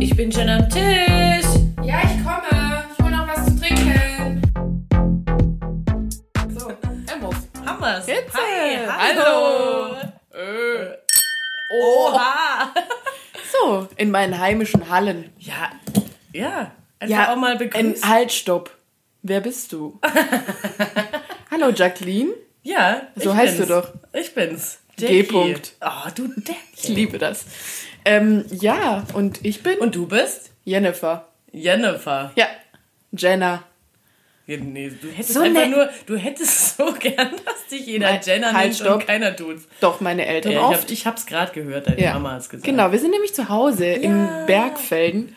[0.00, 1.46] Ich bin schon am Tisch.
[1.82, 2.84] Ja, ich komme.
[2.96, 4.42] Ich hol noch was zu trinken.
[6.56, 6.68] So,
[7.12, 7.36] Emos.
[7.66, 8.06] Haben wir's?
[8.06, 9.96] Jetzt, Hi, äh, hallo.
[10.32, 10.96] Äh.
[11.70, 12.72] Oha.
[13.50, 15.30] So, in meinen heimischen Hallen.
[15.38, 15.72] Ja,
[16.32, 16.70] ja.
[17.00, 18.08] Einfach auch mal ein begrüßen.
[18.08, 18.70] Halt, stopp.
[19.22, 19.98] Wer bist du?
[21.50, 22.30] Hallo, Jacqueline.
[22.68, 23.68] Ja, So heißt bin's.
[23.68, 23.92] du doch.
[24.12, 24.78] Ich bin's.
[24.96, 25.22] G.
[25.22, 25.72] -Punkt.
[25.80, 26.56] Oh, du Depp.
[26.76, 27.44] Ich liebe das.
[28.04, 30.50] Ähm, ja, und ich bin Und du bist?
[30.64, 31.28] Jennifer.
[31.52, 32.32] Jennifer.
[32.36, 32.46] Ja,
[33.12, 33.62] Jenna.
[34.46, 38.20] Ja, nee, du hättest So einfach nur, du hättest so gern, dass dich jeder Nein,
[38.24, 38.94] Jenner halt, nennt stopp.
[39.00, 39.68] und keiner tut's.
[39.80, 40.82] Doch, meine Eltern Ja, ich, oft.
[40.84, 42.14] hab, ich hab's gerade gehört, deine ja.
[42.14, 42.64] Mama hat's gesagt.
[42.66, 45.36] Genau, wir sind nämlich zu Hause in Bergfelden.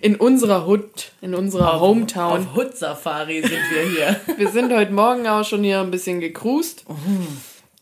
[0.00, 2.40] In unserer Hut, in unserer Hometown.
[2.40, 4.20] Auf Hut-Safari sind wir hier.
[4.38, 6.84] Wir sind heute Morgen auch schon hier ein bisschen gecruised.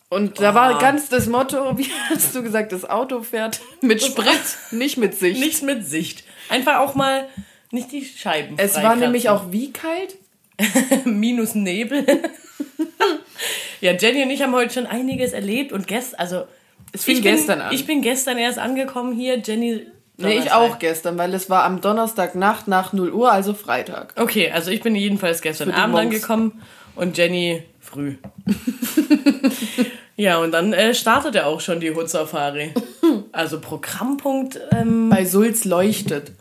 [0.09, 4.27] Und da war ganz das Motto, wie hast du gesagt, das Auto fährt mit Sprit,
[4.73, 5.39] nicht mit Sicht.
[5.39, 6.25] Nicht mit Sicht.
[6.49, 7.29] Einfach auch mal
[7.71, 10.17] nicht die Scheiben es war nämlich auch wie kalt?
[11.05, 12.05] minus Nebel.
[13.81, 16.45] ja, Jenny und ich haben heute schon einiges erlebt und gestern, also
[16.93, 17.73] Es ich bin, gestern an.
[17.73, 19.87] Ich bin gestern erst angekommen hier, Jenny.
[20.21, 24.15] Nee, ich auch gestern, weil es war am Donnerstagnacht nach 0 Uhr, also Freitag.
[24.17, 26.07] Okay, also ich bin jedenfalls gestern Abend Monks.
[26.07, 26.63] angekommen
[26.97, 28.17] und Jenny früh.
[30.17, 32.75] ja, und dann äh, startete auch schon die Hut Safari.
[33.33, 34.61] Also Programmpunkt.
[34.73, 36.33] Ähm, Bei Sulz leuchtet.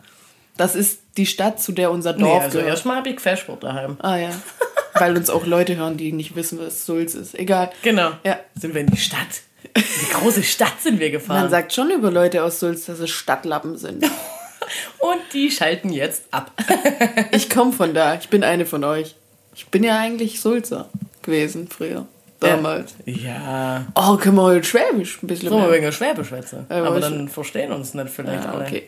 [0.58, 2.72] Das ist die Stadt, zu der unser nee, Dorf also gehört.
[2.72, 3.96] erstmal habe ich Quersport daheim.
[4.02, 4.30] Ah ja.
[5.00, 7.38] weil uns auch Leute hören, die nicht wissen, was Sulz ist.
[7.38, 7.70] Egal.
[7.84, 8.12] Genau.
[8.24, 8.40] Ja.
[8.56, 9.42] Sind wir in die Stadt.
[9.76, 11.42] Die große Stadt sind wir gefahren.
[11.42, 14.04] Man sagt schon über Leute aus Sulz, dass es Stadtlappen sind.
[15.00, 16.52] und die schalten jetzt ab.
[17.32, 18.16] Ich komme von da.
[18.16, 19.16] Ich bin eine von euch.
[19.56, 20.90] Ich bin ja eigentlich Sulzer
[21.22, 22.06] gewesen früher.
[22.40, 22.94] Damals.
[23.06, 23.88] Ja.
[23.96, 25.72] Oh, können wir heute Schwäbisch ein bisschen So, mehr?
[25.72, 26.66] wegen Schwäbischwätze.
[26.70, 28.64] Ja, Aber weiß dann verstehen uns nicht vielleicht Ja, alle.
[28.66, 28.84] okay.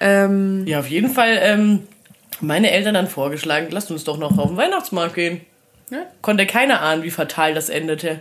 [0.00, 1.86] Ähm, Ja, auf jeden Fall, ähm,
[2.40, 5.42] meine Eltern dann vorgeschlagen, lasst uns doch noch auf den Weihnachtsmarkt gehen.
[5.90, 5.98] Ja.
[6.22, 8.20] Konnte keiner ahnen, wie fatal das endete.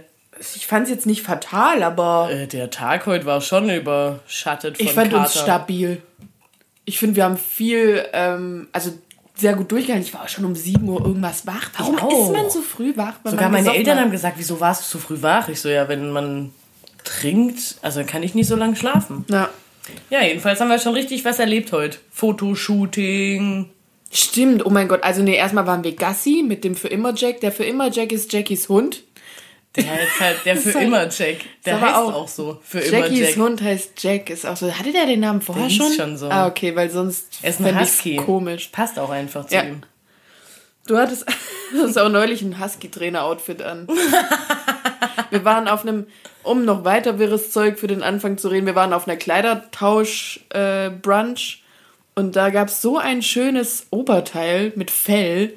[0.55, 4.85] Ich fand es jetzt nicht fatal, aber Äh, der Tag heute war schon überschattet von
[4.85, 5.23] ich fand Kater.
[5.23, 6.01] uns stabil.
[6.85, 8.91] Ich finde, wir haben viel, ähm, also
[9.35, 10.05] sehr gut durchgehalten.
[10.05, 11.69] Ich war auch schon um 7 Uhr irgendwas wach.
[11.77, 13.13] Warum ist man so früh wach?
[13.23, 14.03] Sogar meine Eltern hat?
[14.05, 15.47] haben gesagt, wieso warst du so früh wach?
[15.49, 16.51] Ich so, ja, wenn man
[17.03, 19.25] trinkt, also kann ich nicht so lange schlafen.
[19.29, 19.49] Ja.
[20.09, 21.97] Ja, jedenfalls haben wir schon richtig was erlebt heute.
[22.11, 23.69] Fotoshooting.
[24.11, 25.03] Stimmt, oh mein Gott.
[25.03, 27.39] Also nee, erstmal waren wir Gassi mit dem Für immer Jack.
[27.41, 29.03] Der Für immer Jack ist Jackies Hund.
[29.75, 31.37] Der heißt halt der für immer Jack.
[31.65, 32.59] Der heißt auch auch, so.
[32.63, 33.35] Für immer Jackies Jack.
[33.37, 34.29] Hund heißt Jack.
[34.29, 34.69] Ist auch so.
[34.71, 35.93] Hatte der den Namen vorher hieß schon?
[35.93, 36.29] schon so.
[36.29, 38.17] Ah, okay, weil sonst Er ist ein Husky.
[38.17, 38.67] komisch.
[38.71, 39.63] Passt auch einfach zu Ja.
[39.63, 39.81] ihm.
[40.87, 41.25] Du hattest,
[41.71, 43.87] du hast auch neulich ein Husky-Trainer-Outfit an.
[45.29, 46.07] wir waren auf einem,
[46.43, 51.63] um noch weiter wirres Zeug für den Anfang zu reden, wir waren auf einer Kleidertausch-Brunch
[52.15, 55.53] und da gab es so ein schönes Oberteil mit Fell.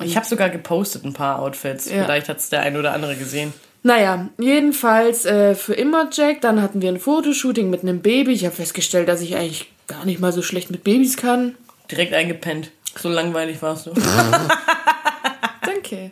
[0.00, 1.90] Ich habe sogar gepostet ein paar Outfits.
[1.90, 2.04] Ja.
[2.04, 3.52] Vielleicht hat es der ein oder andere gesehen.
[3.82, 6.40] Naja, jedenfalls äh, für immer Jack.
[6.40, 8.32] Dann hatten wir ein Fotoshooting mit einem Baby.
[8.32, 11.54] Ich habe festgestellt, dass ich eigentlich gar nicht mal so schlecht mit Babys kann.
[11.90, 12.70] Direkt eingepennt.
[12.96, 13.92] So langweilig warst du.
[15.64, 16.10] Danke.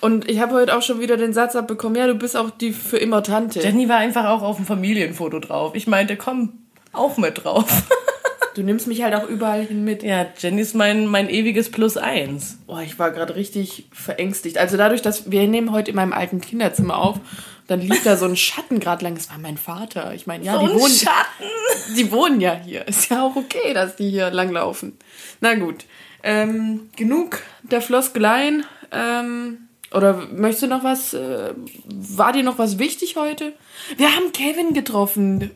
[0.00, 2.72] Und ich habe heute auch schon wieder den Satz abbekommen, ja, du bist auch die
[2.72, 3.60] für immer Tante.
[3.60, 5.74] Jenny war einfach auch auf dem Familienfoto drauf.
[5.74, 6.58] Ich meinte, komm,
[6.92, 7.84] auch mit drauf.
[8.54, 10.02] Du nimmst mich halt auch überall hin mit.
[10.02, 12.58] ja, Jenny ist mein, mein ewiges Plus eins.
[12.66, 14.58] Boah, ich war gerade richtig verängstigt.
[14.58, 17.18] Also dadurch, dass wir nehmen heute in meinem alten Kinderzimmer auf,
[17.66, 19.14] dann lief da so ein Schatten gerade lang.
[19.14, 20.12] Das war mein Vater.
[20.14, 21.96] Ich meine, ja, So die ein wohnen, Schatten.
[21.96, 22.86] die wohnen ja hier.
[22.88, 24.98] Ist ja auch okay, dass die hier langlaufen.
[25.40, 25.84] Na gut.
[26.22, 28.64] Ähm, genug der Floskeleien.
[28.90, 31.14] Ähm, oder möchtest du noch was?
[31.14, 31.54] Äh,
[31.86, 33.52] war dir noch was wichtig heute?
[33.96, 35.50] Wir haben Kevin getroffen.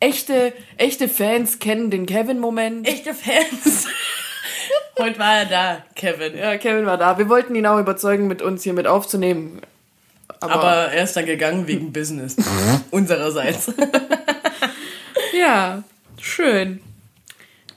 [0.00, 2.88] Echte, echte Fans kennen den Kevin-Moment.
[2.88, 3.86] Echte Fans.
[4.98, 6.36] Heute war er da, Kevin.
[6.38, 7.18] Ja, Kevin war da.
[7.18, 9.60] Wir wollten ihn auch überzeugen, mit uns hier mit aufzunehmen.
[10.40, 12.36] Aber, Aber er ist dann gegangen wegen Business.
[12.90, 13.72] Unsererseits.
[15.38, 15.82] ja,
[16.18, 16.80] schön.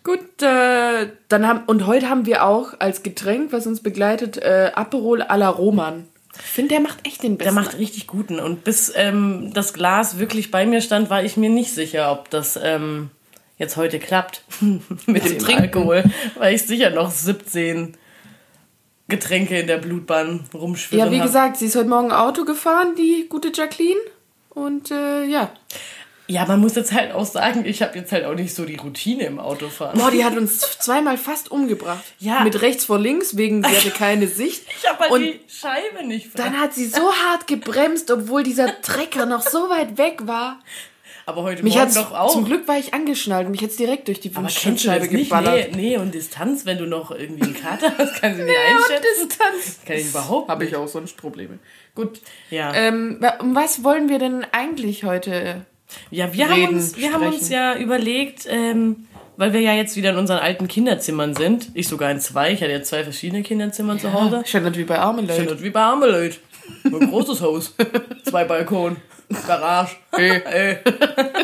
[0.06, 4.72] Gut, äh, dann haben und heute haben wir auch als Getränk, was uns begleitet, äh,
[4.74, 6.08] Aperol à la Roman.
[6.38, 7.56] Ich finde, der macht echt den Der besten.
[7.62, 8.40] macht richtig guten.
[8.40, 12.30] Und bis ähm, das Glas wirklich bei mir stand, war ich mir nicht sicher, ob
[12.30, 13.12] das ähm,
[13.58, 15.62] jetzt heute klappt mit dem dem Trinken.
[15.62, 16.04] Alkohol,
[16.38, 17.96] weil ich sicher noch 17
[19.10, 21.26] Getränke in der Blutbahn rumschwirren ja, wie hab.
[21.28, 24.00] gesagt, sie ist heute Morgen Auto gefahren, die gute Jacqueline.
[24.50, 25.52] Und äh, ja,
[26.28, 28.78] Ja, man muss jetzt halt auch sagen, ich habe jetzt halt auch nicht so die
[28.78, 30.00] Routine im Autofahren.
[30.00, 32.04] Boah, die hat uns zweimal fast umgebracht.
[32.20, 32.44] Ja.
[32.44, 34.64] Mit rechts vor links, wegen sie hatte keine Sicht.
[34.82, 36.44] Ich habe halt und die Scheibe nicht frei.
[36.44, 40.60] Dann hat sie so hart gebremst, obwohl dieser Trecker noch so weit weg war.
[41.26, 42.34] Aber heute mich Morgen doch auch.
[42.34, 43.50] Zum Glück war ich angeschnallt.
[43.50, 45.76] Mich jetzt direkt durch die Windschutzscheibe geballert.
[45.76, 48.76] Nee, nee, und Distanz, wenn du noch irgendwie einen Kater hast, kannst du nicht nee,
[48.76, 49.22] einschätzen.
[49.22, 49.80] Und Distanz.
[49.86, 51.60] Kann ich überhaupt Habe ich auch sonst Probleme.
[51.96, 52.22] Gut.
[52.50, 52.74] Ja.
[52.74, 55.66] Ähm, um was wollen wir denn eigentlich heute
[56.12, 59.08] Ja, wir, reden, haben, uns, wir haben uns ja überlegt, ähm,
[59.38, 61.70] weil wir ja jetzt wieder in unseren alten Kinderzimmern sind.
[61.74, 62.52] Ich sogar in zwei.
[62.52, 64.44] Ich hatte ja zwei verschiedene Kinderzimmer ja, zu Hause.
[64.46, 65.36] Scheint wie bei Armeleut.
[65.36, 66.40] Scheint wie bei Armeleut.
[66.84, 67.76] Ein großes Haus.
[68.24, 68.98] Zwei Balkon.
[69.48, 69.96] Garage.
[70.12, 70.78] Hey.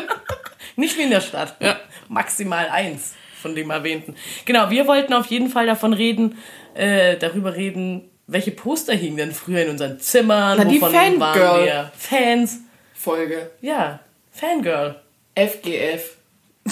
[0.76, 1.56] Nicht wie in der Stadt.
[1.60, 1.76] Ja.
[2.08, 4.14] Maximal eins von dem erwähnten.
[4.44, 6.38] Genau, wir wollten auf jeden Fall davon reden,
[6.74, 10.58] äh, darüber reden, welche Poster hingen denn früher in unseren Zimmern?
[10.58, 11.90] Na, die Fangirl.
[11.96, 12.60] Fans.
[12.94, 13.50] Folge.
[13.60, 14.00] Ja,
[14.40, 15.00] Fangirl.
[15.34, 16.16] FGF.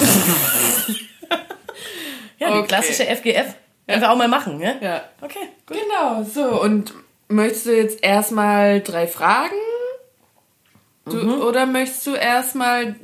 [2.39, 2.67] ja, die okay.
[2.67, 3.55] klassische FGF.
[3.87, 4.79] Werden wir auch mal machen, ne?
[4.81, 5.05] Ja.
[5.21, 5.77] Okay, gut.
[5.79, 6.61] Genau, so.
[6.61, 6.95] Und
[7.29, 9.57] möchtest du jetzt erstmal drei Fragen
[11.11, 11.43] Du, mhm.
[11.43, 12.97] Oder möchtest du erstmal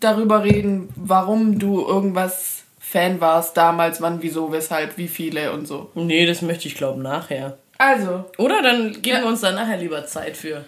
[0.00, 5.90] darüber reden, warum du irgendwas Fan warst damals, wann, wieso, weshalb, wie viele und so?
[5.94, 7.58] Nee, das möchte ich glauben nachher.
[7.78, 8.26] Also.
[8.38, 9.22] Oder dann geben ja.
[9.22, 10.64] wir uns dann nachher lieber Zeit für.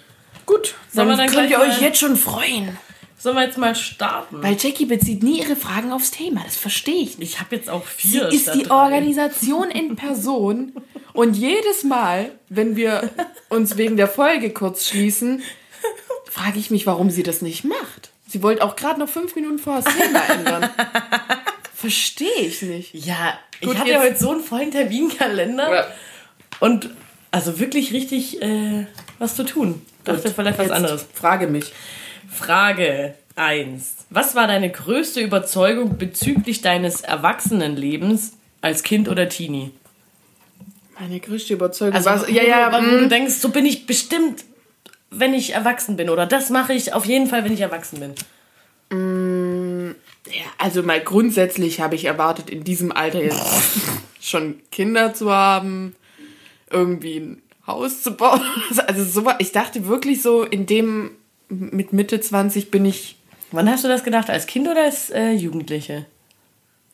[0.47, 2.79] Gut, Sollen dann, dann könnt ihr euch jetzt schon freuen.
[3.19, 4.43] Sollen wir jetzt mal starten?
[4.43, 7.34] Weil Jackie bezieht nie ihre Fragen aufs Thema, das verstehe ich nicht.
[7.34, 8.31] Ich habe jetzt auch vier.
[8.31, 8.75] Sie ist die drei.
[8.75, 10.72] Organisation in Person
[11.12, 13.11] und jedes Mal, wenn wir
[13.49, 15.43] uns wegen der Folge kurz schließen,
[16.31, 18.11] frage ich mich, warum sie das nicht macht.
[18.26, 20.69] Sie wollte auch gerade noch fünf Minuten vor das Thema ändern.
[21.75, 22.94] Verstehe ich nicht.
[22.94, 25.72] Ja, Gut, ich hatte heute so einen vollen Terminkalender.
[25.72, 25.87] Ja.
[26.61, 26.90] Und
[27.31, 28.87] also wirklich richtig äh,
[29.19, 29.82] was zu tun.
[30.05, 31.06] Dachte vielleicht was anderes.
[31.14, 31.72] Frage mich.
[32.35, 34.07] Frage 1.
[34.11, 39.71] Was war deine größte Überzeugung bezüglich deines Erwachsenenlebens als Kind oder Teenie?
[40.99, 43.09] Meine größte Überzeugung also, war, ja, ja, wo du mm.
[43.09, 44.45] denkst, so bin ich bestimmt
[45.19, 46.11] wenn ich erwachsen bin.
[46.11, 48.15] Oder das mache ich auf jeden Fall, wenn ich erwachsen bin.
[48.91, 49.95] Mm,
[50.31, 53.81] ja, also mal grundsätzlich habe ich erwartet, in diesem Alter jetzt
[54.21, 55.95] schon Kinder zu haben,
[56.71, 58.43] irgendwie ein Haus zu bauen.
[58.87, 61.11] Also so, ich dachte wirklich so, in dem
[61.59, 63.17] mit Mitte 20 bin ich.
[63.51, 64.31] Wann hast du das gedacht?
[64.31, 66.06] Als Kind oder als äh, Jugendliche?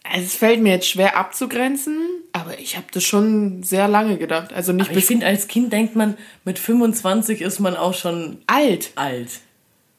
[0.03, 1.97] Also es fällt mir jetzt schwer abzugrenzen,
[2.33, 4.53] aber ich habe das schon sehr lange gedacht.
[4.53, 8.39] Also nicht aber ich finde, als Kind denkt man, mit 25 ist man auch schon
[8.47, 8.93] alt.
[8.97, 9.41] Alt.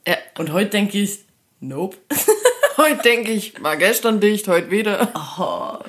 [0.07, 0.17] Ja.
[0.37, 1.19] Und heute denke ich,
[1.59, 1.97] nope.
[2.77, 5.11] heute denke ich, war gestern dicht, heute wieder.
[5.15, 5.83] Oh.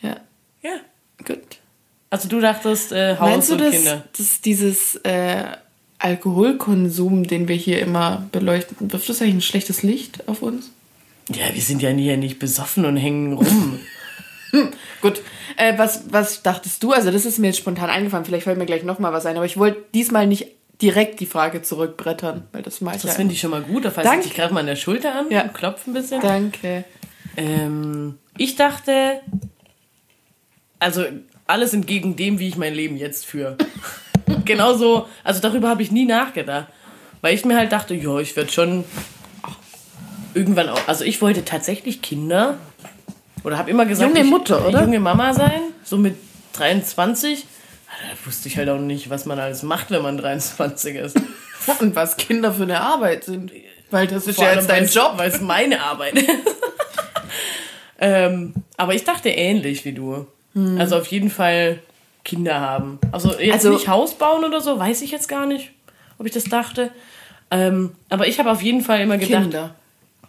[0.00, 0.16] Ja.
[0.62, 0.80] Ja.
[1.24, 1.58] Gut.
[2.10, 4.04] Also du dachtest äh, Haus Meinst du, und dass, Kinder.
[4.16, 5.44] dass dieses äh,
[6.02, 10.70] Alkoholkonsum, den wir hier immer beleuchten, wirft das eigentlich ein schlechtes Licht auf uns?
[11.28, 13.78] Ja, wir sind ja hier nicht besoffen und hängen rum.
[15.00, 15.22] Gut.
[15.56, 16.92] Äh, was, was dachtest du?
[16.92, 18.24] Also, das ist mir jetzt spontan eingefallen.
[18.24, 19.36] Vielleicht fällt mir gleich nochmal was ein.
[19.36, 20.48] Aber ich wollte diesmal nicht
[20.82, 23.84] direkt die Frage zurückbrettern, weil das mache ich Das finde ich schon mal gut.
[23.84, 25.42] Da fasse ich dich gerade mal an der Schulter an ja.
[25.42, 26.20] und klopfe ein bisschen.
[26.20, 26.84] Danke.
[27.36, 29.20] Ähm, ich dachte,
[30.80, 31.04] also
[31.46, 33.56] alles entgegen dem, wie ich mein Leben jetzt führe.
[34.44, 36.66] Genauso, also darüber habe ich nie nachgedacht.
[37.20, 38.84] Weil ich mir halt dachte, ja, ich werde schon
[40.34, 42.58] irgendwann auch, also ich wollte tatsächlich Kinder
[43.44, 44.82] oder habe immer gesagt, junge Mutter, oder?
[44.82, 46.16] Junge Mama sein, so mit
[46.54, 47.44] 23.
[47.86, 51.16] Da wusste ich halt auch nicht, was man alles macht, wenn man 23 ist.
[51.80, 53.52] Und was Kinder für eine Arbeit sind.
[53.90, 55.12] Weil das ist Vor ja jetzt dein Job.
[55.16, 56.28] Weil es meine Arbeit ist.
[58.00, 60.26] ähm, aber ich dachte ähnlich wie du.
[60.54, 60.80] Hm.
[60.80, 61.78] Also auf jeden Fall
[62.24, 62.98] Kinder haben.
[63.10, 65.72] Also jetzt also, nicht Haus bauen oder so, weiß ich jetzt gar nicht,
[66.18, 66.90] ob ich das dachte.
[67.50, 69.74] Ähm, aber ich habe auf jeden Fall immer gedacht, Kinder.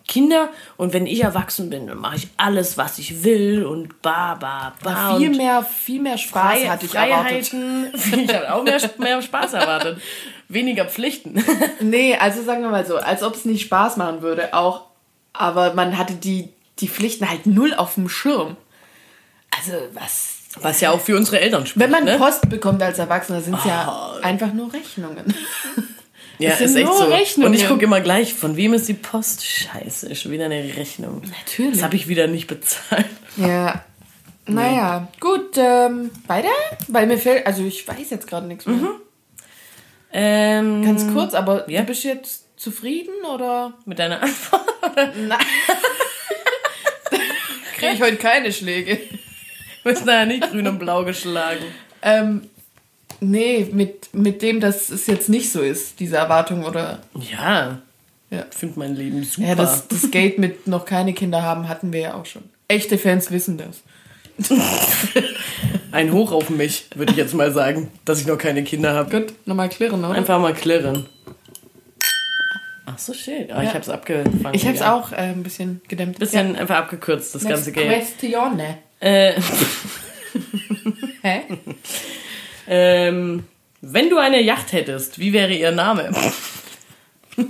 [0.08, 4.36] Kinder und wenn ich erwachsen bin, dann mache ich alles, was ich will und ba,
[4.36, 5.18] ba, ba.
[5.18, 7.86] viel, mehr, viel mehr Spaß Frei hatte ich Freiheiten.
[7.86, 8.18] erwartet.
[8.30, 10.02] ich habe auch mehr, mehr Spaß erwartet.
[10.50, 11.44] Weniger Pflichten.
[11.80, 14.88] nee, also sagen wir mal so, als ob es nicht Spaß machen würde, auch,
[15.32, 18.58] aber man hatte die, die Pflichten halt null auf dem Schirm.
[19.58, 20.33] Also was...
[20.62, 21.84] Was ja auch für unsere Eltern spricht.
[21.84, 22.18] Wenn man ne?
[22.18, 23.68] Post bekommt als Erwachsener, sind es oh.
[23.68, 25.34] ja einfach nur Rechnungen.
[26.40, 27.06] Ja, das ist echt so.
[27.06, 27.52] Rechnungen.
[27.52, 29.46] Und ich gucke immer gleich, von wem ist die Post?
[29.46, 31.22] Scheiße, ist schon wieder eine Rechnung.
[31.22, 31.74] Natürlich.
[31.74, 33.06] Das habe ich wieder nicht bezahlt.
[33.38, 33.86] Ja.
[34.46, 35.20] Naja, nee.
[35.22, 35.56] gut.
[35.56, 36.50] Ähm, weiter?
[36.90, 38.76] Weil mir fällt, also ich weiß jetzt gerade nichts mehr.
[38.76, 38.90] Mhm.
[40.12, 41.80] Ähm, Ganz kurz, aber ja?
[41.80, 43.72] du bist jetzt zufrieden oder?
[43.86, 44.66] Mit deiner Antwort?
[45.16, 45.40] Nein.
[47.78, 49.00] Kriege ich heute keine Schläge.
[49.86, 51.64] Du bist naja nicht grün und blau geschlagen.
[52.02, 52.44] Ähm,
[53.24, 57.00] Nee, mit, mit dem, dass es jetzt nicht so ist, diese Erwartung, oder?
[57.16, 57.80] Ja.
[58.30, 58.46] Ja.
[58.52, 59.48] Ich finde mein Leben super.
[59.48, 62.44] Ja, das, das Gate mit noch keine Kinder haben hatten wir ja auch schon.
[62.68, 63.84] Echte Fans wissen das.
[65.92, 69.22] Ein Hoch auf mich, würde ich jetzt mal sagen, dass ich noch keine Kinder habe.
[69.22, 70.16] Gut, nochmal klirren, oder?
[70.16, 71.06] Einfach mal klirren.
[72.86, 73.52] Ach so, shit.
[73.52, 73.64] Ah, ja.
[73.64, 74.54] Ich habe es abgefangen.
[74.54, 74.96] Ich habe es ja.
[74.96, 76.20] auch äh, ein bisschen gedämmt.
[76.20, 76.62] Bisschen ja.
[76.62, 77.90] einfach abgekürzt, das Next ganze Game.
[77.90, 78.80] Questione.
[79.04, 79.34] Äh.
[81.22, 81.42] Hä?
[82.68, 83.44] ähm,
[83.82, 86.10] wenn du eine Yacht hättest, wie wäre ihr Name?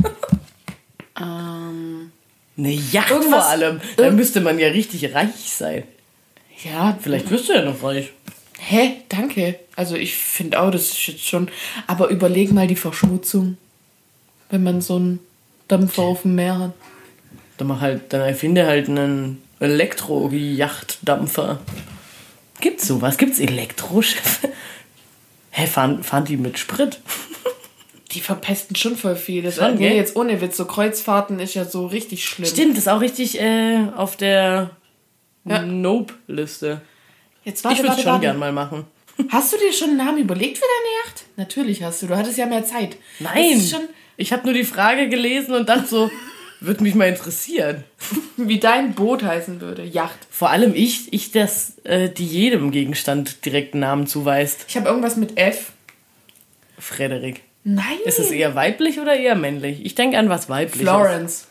[1.21, 2.11] ähm,
[2.57, 3.81] eine Yacht vor allem.
[3.97, 5.83] Da müsste man ja richtig reich sein.
[6.63, 6.97] Ja.
[6.99, 8.11] Vielleicht wirst du ja noch reich.
[8.57, 9.03] Hä?
[9.09, 9.59] Danke.
[9.75, 11.49] Also ich finde auch, das ist jetzt schon.
[11.85, 13.57] Aber überleg mal die Verschmutzung,
[14.49, 15.19] wenn man so einen
[15.67, 16.73] Dampfer auf dem Meer hat.
[17.57, 21.59] Dann mach halt, dann erfinde halt einen Elektro-Yachtdampfer.
[22.59, 23.17] Gibt's sowas?
[23.17, 24.49] Gibt's Elektroschiffe?
[25.51, 26.99] Hä, fahren, fahren die mit Sprit?
[28.11, 29.41] Die verpesten schon voll viel.
[29.41, 32.47] Das schon, nee, jetzt ohne Witz, so Kreuzfahrten ist ja so richtig schlimm.
[32.47, 34.69] Stimmt, das ist auch richtig äh, auf der
[35.45, 35.63] ja.
[35.63, 36.81] Nope-Liste.
[37.43, 38.21] Jetzt warte, ich würde es schon warte.
[38.21, 38.85] gern mal machen.
[39.29, 41.23] Hast du dir schon einen Namen überlegt für deine Yacht?
[41.37, 42.07] Natürlich hast du.
[42.07, 42.97] Du hattest ja mehr Zeit.
[43.19, 43.59] Nein.
[44.17, 46.11] Ich habe nur die Frage gelesen und dachte so,
[46.63, 47.83] würde mich mal interessieren.
[48.37, 49.83] Wie dein Boot heißen würde.
[49.83, 50.19] Yacht.
[50.29, 54.65] Vor allem ich, ich das, äh, die jedem Gegenstand direkt einen Namen zuweist.
[54.67, 55.73] Ich habe irgendwas mit F.
[56.79, 57.41] Frederik.
[57.63, 57.97] Nein.
[58.05, 59.85] Ist es eher weiblich oder eher männlich?
[59.85, 60.81] Ich denke an was weibliches.
[60.81, 61.47] Florence.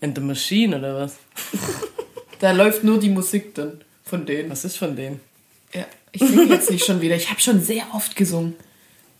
[0.00, 1.16] And the Machine oder was?
[2.40, 4.50] da läuft nur die Musik dann von denen.
[4.50, 5.20] Was ist von denen?
[5.72, 7.16] Ja, ich singe jetzt nicht schon wieder.
[7.16, 8.54] Ich habe schon sehr oft gesungen.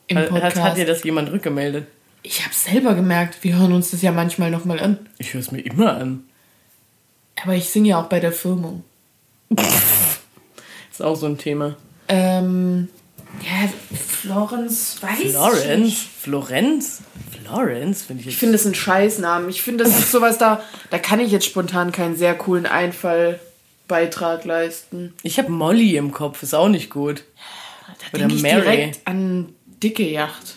[0.07, 0.57] Im Podcast.
[0.57, 1.87] Hat, hat dir das jemand rückgemeldet?
[2.27, 4.99] Ich habe selber gemerkt, wir hören uns das ja manchmal nochmal an.
[5.19, 6.25] Ich höre es mir immer an.
[7.43, 8.83] Aber ich singe ja auch bei der Firmung.
[10.91, 11.77] ist auch so ein Thema.
[12.09, 12.89] Ähm,
[13.43, 15.87] ja, Florence, weiß Florence?
[15.87, 17.03] Ich Florenz?
[17.43, 18.35] Florence finde ich jetzt.
[18.35, 19.51] Ich finde das ein Scheißnamen.
[19.51, 24.47] Ich finde, das ist sowas da, da kann ich jetzt spontan keinen sehr coolen Einfallbeitrag
[24.47, 25.13] leisten.
[25.23, 27.25] Ich habe Molly im Kopf, ist auch nicht gut.
[28.13, 28.63] Da Oder Mary.
[28.63, 30.57] direkt an dicke Yacht.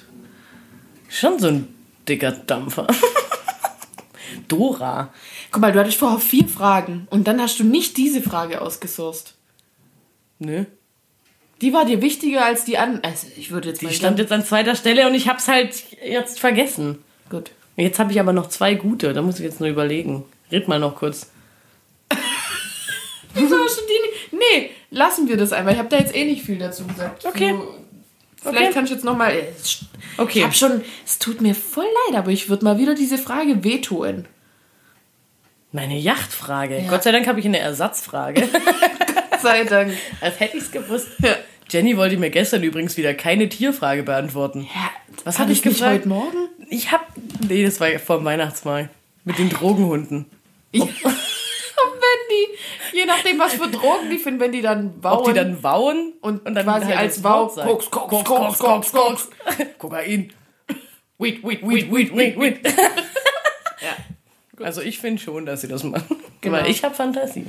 [1.09, 1.67] Schon so ein
[2.07, 2.87] dicker Dampfer.
[4.47, 5.13] Dora.
[5.51, 9.33] Guck mal, du hattest vorher vier Fragen und dann hast du nicht diese Frage ausgesourced.
[10.39, 10.65] Nö.
[11.61, 13.03] Die war dir wichtiger als die anderen.
[13.03, 16.39] Also ich würde jetzt Die stand jetzt an zweiter Stelle und ich hab's halt jetzt
[16.39, 16.99] vergessen.
[17.29, 17.51] Gut.
[17.75, 20.25] Jetzt habe ich aber noch zwei gute, da muss ich jetzt nur überlegen.
[20.51, 21.31] Red mal noch kurz.
[23.33, 24.43] Wieso hast du die nicht?
[24.51, 25.73] Nee, lassen wir das einmal.
[25.73, 27.25] Ich habe da jetzt eh nicht viel dazu gesagt.
[27.25, 27.51] Okay.
[27.51, 27.86] Du
[28.41, 28.73] Vielleicht okay.
[28.73, 29.31] kannst du jetzt nochmal.
[29.33, 29.45] Äh,
[30.17, 30.39] okay.
[30.39, 30.81] Ich hab schon.
[31.05, 34.25] Es tut mir voll leid, aber ich würde mal wieder diese Frage wehtun.
[35.71, 36.79] Meine Yachtfrage.
[36.79, 36.89] Ja.
[36.89, 38.41] Gott sei Dank habe ich eine Ersatzfrage.
[38.41, 39.93] Gott sei Dank.
[40.21, 41.09] Als hätte ich es gewusst.
[41.19, 41.35] Ja.
[41.69, 44.67] Jenny wollte mir gestern übrigens wieder keine Tierfrage beantworten.
[44.73, 44.89] Ja,
[45.25, 45.91] was habe ich gefragt?
[45.91, 46.47] heute Morgen?
[46.69, 47.03] Ich habe.
[47.47, 48.89] Nee, das war vor dem Weihnachtsmarkt.
[49.25, 50.25] Mit den Drogenhunden.
[50.79, 50.89] Ob,
[52.37, 55.17] die, je nachdem, was für Drogen die finden, wenn die dann wauen.
[55.19, 58.91] Ob die dann wauen und, und dann quasi halt als Wau, Koks, Koks, Koks, Koks,
[58.91, 59.29] Koks,
[59.77, 60.33] Kokain.
[61.19, 62.59] Weed, weed, weed, weed, weed, weed.
[63.81, 64.63] ja.
[64.63, 66.17] Also ich finde schon, dass sie das machen.
[66.39, 66.59] Genau.
[66.59, 67.47] Weil ich habe Fantasie.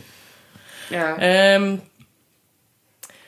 [0.89, 1.19] Ja.
[1.21, 1.83] Ähm,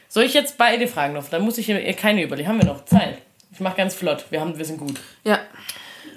[0.08, 1.28] soll ich jetzt beide Fragen noch?
[1.28, 1.66] Dann muss ich
[1.98, 2.48] keine überlegen.
[2.48, 3.18] Haben wir noch Zeit?
[3.52, 4.24] Ich mache ganz flott.
[4.30, 4.98] Wir, haben, wir sind gut.
[5.22, 5.38] Ja.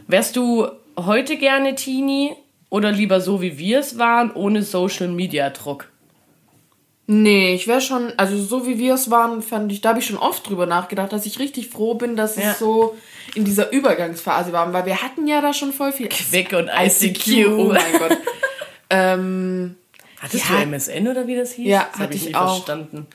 [0.07, 2.37] Wärst du heute gerne Teenie
[2.73, 5.91] oder lieber so, wie wir es waren, ohne Social Media Druck?
[7.05, 10.07] Nee, ich wäre schon, also so wie wir es waren, fand ich, da habe ich
[10.07, 12.49] schon oft drüber nachgedacht, dass ich richtig froh bin, dass ja.
[12.49, 12.97] es so
[13.35, 16.09] in dieser Übergangsphase war, weil wir hatten ja da schon voll viel.
[16.09, 17.27] Quick und ICQ.
[17.27, 18.17] ICQ oh mein Gott.
[18.89, 19.75] ähm,
[20.19, 20.55] Hattest ja.
[20.55, 21.67] du MSN oder wie das hieß?
[21.67, 22.55] Ja, das hatte ich, ich auch.
[22.55, 23.05] verstanden.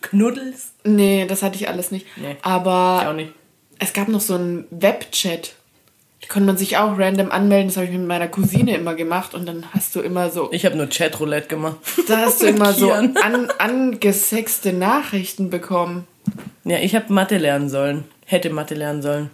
[0.00, 0.72] Knuddels?
[0.82, 2.06] Nee, das hatte ich alles nicht.
[2.16, 3.32] Nee, Aber ich auch nicht.
[3.78, 5.54] es gab noch so einen Webchat
[6.28, 7.68] konnte man sich auch random anmelden.
[7.68, 9.34] Das habe ich mit meiner Cousine immer gemacht.
[9.34, 10.50] Und dann hast du immer so.
[10.52, 11.76] Ich habe nur Chatroulette gemacht.
[12.08, 13.16] Da hast du immer so an,
[13.58, 16.06] angesexte Nachrichten bekommen.
[16.64, 18.04] Ja, ich habe Mathe lernen sollen.
[18.26, 19.30] Hätte Mathe lernen sollen.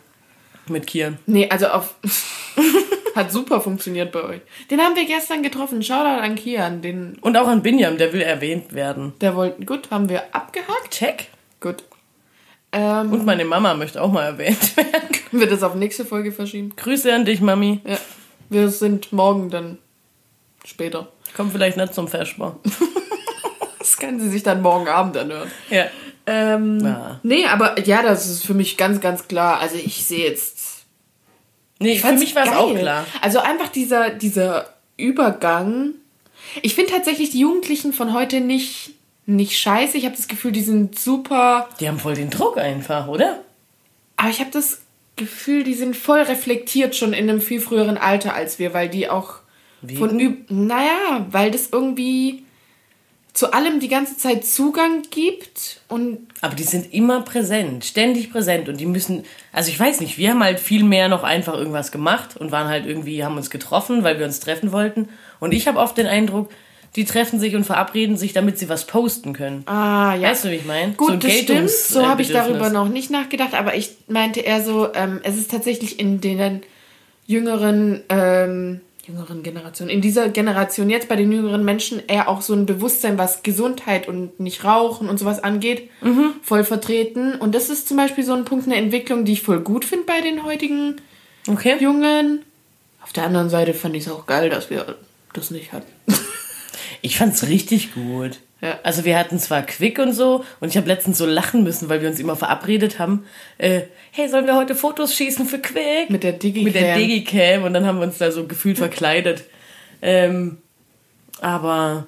[0.68, 1.18] Mit Kian.
[1.26, 1.94] Nee, also auf.
[3.14, 4.40] Hat super funktioniert bei euch.
[4.70, 5.82] Den haben wir gestern getroffen.
[5.82, 6.80] Shoutout an Kian.
[6.80, 9.14] Den Und auch an Binjam, der will erwähnt werden.
[9.20, 9.64] Der wollte.
[9.64, 10.90] Gut, haben wir abgehakt.
[10.90, 11.28] Check.
[11.60, 11.82] Gut.
[12.72, 15.08] Ähm, Und meine Mama möchte auch mal erwähnt werden.
[15.30, 16.72] Können wir das auf nächste Folge verschieben?
[16.76, 17.80] Grüße an dich, Mami.
[17.84, 17.98] Ja.
[18.48, 19.78] Wir sind morgen dann
[20.64, 21.08] später.
[21.36, 22.58] Kommt vielleicht nicht zum Feschbar.
[23.78, 25.50] das kann sie sich dann morgen Abend anhören.
[25.70, 25.86] Ja.
[26.26, 27.20] Ähm, ja.
[27.22, 29.58] Nee, aber ja, das ist für mich ganz, ganz klar.
[29.58, 30.58] Also ich sehe jetzt.
[31.78, 33.06] Nee, für mich war es auch klar.
[33.20, 35.94] Also einfach dieser, dieser Übergang.
[36.62, 38.94] Ich finde tatsächlich die Jugendlichen von heute nicht
[39.36, 39.96] nicht scheiße.
[39.96, 41.68] Ich habe das Gefühl, die sind super.
[41.80, 43.42] Die haben voll den Druck einfach, oder?
[44.16, 44.82] Aber ich habe das
[45.16, 49.08] Gefühl, die sind voll reflektiert schon in einem viel früheren Alter als wir, weil die
[49.08, 49.36] auch
[49.82, 49.98] Wegen?
[49.98, 52.44] von üb naja, weil das irgendwie
[53.32, 58.68] zu allem die ganze Zeit Zugang gibt und aber die sind immer präsent, ständig präsent
[58.68, 61.92] und die müssen also ich weiß nicht, wir haben halt viel mehr noch einfach irgendwas
[61.92, 65.08] gemacht und waren halt irgendwie haben uns getroffen, weil wir uns treffen wollten
[65.38, 66.50] und ich habe oft den Eindruck,
[66.96, 69.62] die treffen sich und verabreden sich, damit sie was posten können.
[69.66, 70.30] Ah, ja.
[70.30, 70.92] Weißt du, wie ich meine?
[70.94, 71.70] Gut, so das stimmt.
[71.70, 75.50] So habe ich darüber noch nicht nachgedacht, aber ich meinte eher so, ähm, es ist
[75.50, 76.62] tatsächlich in den
[77.26, 78.80] jüngeren ähm,
[79.10, 83.18] jüngeren Generation, in dieser Generation jetzt bei den jüngeren Menschen eher auch so ein Bewusstsein,
[83.18, 86.34] was Gesundheit und nicht Rauchen und sowas angeht, mhm.
[86.42, 87.34] voll vertreten.
[87.34, 90.06] Und das ist zum Beispiel so ein Punkt, eine Entwicklung, die ich voll gut finde
[90.06, 90.96] bei den heutigen
[91.48, 91.76] okay.
[91.80, 92.42] Jungen.
[93.02, 94.96] Auf der anderen Seite fand ich es auch geil, dass wir
[95.32, 95.90] das nicht hatten.
[97.02, 98.38] ich fand es richtig gut.
[98.60, 98.78] Ja.
[98.82, 102.02] Also wir hatten zwar Quick und so und ich habe letztens so lachen müssen, weil
[102.02, 103.24] wir uns immer verabredet haben.
[103.58, 106.10] Äh, hey, sollen wir heute Fotos schießen für Quick?
[106.10, 106.64] Mit der Digicam.
[106.64, 109.44] Mit der Digicam und dann haben wir uns da so gefühlt verkleidet.
[110.02, 110.58] Ähm,
[111.40, 112.06] aber...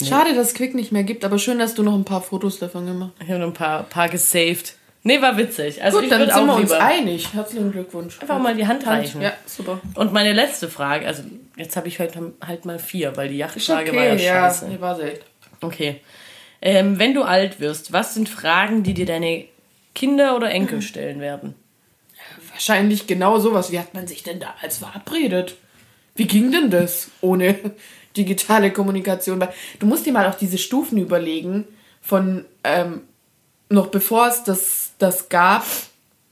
[0.00, 0.06] Nee.
[0.06, 2.60] Schade, dass es Quick nicht mehr gibt, aber schön, dass du noch ein paar Fotos
[2.60, 3.24] davon gemacht hast.
[3.24, 4.74] Ich habe noch ein paar, paar gesaved.
[5.02, 5.82] Nee, war witzig.
[5.82, 7.32] Also Gut, dann sind wir uns einig.
[7.32, 8.20] Herzlichen Glückwunsch.
[8.20, 9.22] Einfach mal die Hand reichen.
[9.22, 9.80] Ja, super.
[9.94, 11.22] Und meine letzte Frage, also
[11.58, 14.68] jetzt habe ich heute halt mal vier, weil die Yachtfrage okay, war ja, ja scheiße.
[14.68, 15.22] Nee, war echt.
[15.60, 16.00] Okay.
[16.60, 19.44] Ähm, wenn du alt wirst, was sind Fragen, die dir deine
[19.94, 21.54] Kinder oder Enkel stellen werden?
[22.50, 23.70] Wahrscheinlich genau sowas.
[23.70, 25.56] Wie hat man sich denn damals verabredet?
[26.14, 27.56] Wie ging denn das ohne
[28.16, 29.44] digitale Kommunikation?
[29.78, 31.64] Du musst dir mal auch diese Stufen überlegen
[32.00, 33.02] von ähm,
[33.68, 35.64] noch bevor es das, das gab.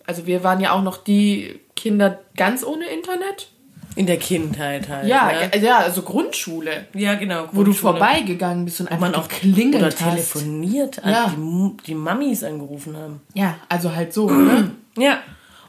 [0.07, 3.51] Also wir waren ja auch noch die Kinder ganz ohne Internet.
[3.97, 5.09] In der Kindheit halt.
[5.09, 5.59] Ja, ne?
[5.59, 6.87] ja, also Grundschule.
[6.93, 7.47] Ja, genau.
[7.47, 7.59] Grundschule.
[7.59, 11.35] Wo du vorbeigegangen bist und einfach man auch klingelt oder telefoniert, ja.
[11.35, 13.21] die, die Mamis angerufen haben.
[13.33, 14.71] Ja, also halt so, ne?
[14.99, 15.19] Ja.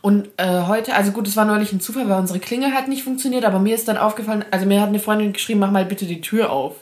[0.01, 3.03] Und äh, heute, also gut, es war neulich ein Zufall, weil unsere Klingel hat nicht
[3.03, 6.05] funktioniert, aber mir ist dann aufgefallen, also mir hat eine Freundin geschrieben, mach mal bitte
[6.05, 6.75] die Tür auf.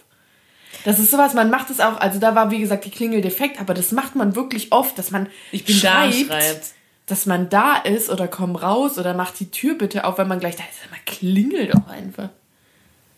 [0.83, 3.59] Das ist sowas, man macht es auch, also da war wie gesagt die Klingel defekt,
[3.59, 6.74] aber das macht man wirklich oft, dass man ich bin schreibt, da, schreibt
[7.05, 10.39] dass man da ist oder komm raus oder mach die Tür bitte auf, wenn man
[10.39, 10.89] gleich da ist.
[10.89, 12.29] Man klingelt doch einfach.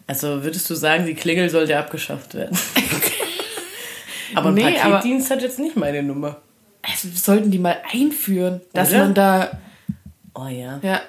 [0.07, 2.57] Also würdest du sagen, die Klingel sollte abgeschafft werden?
[4.35, 6.37] aber ein nee, Paketdienst hat jetzt nicht meine Nummer.
[6.81, 8.99] Also sollten die mal einführen, dass oder?
[8.99, 9.51] man da.
[10.33, 10.79] Oh ja.
[10.81, 11.01] Ja.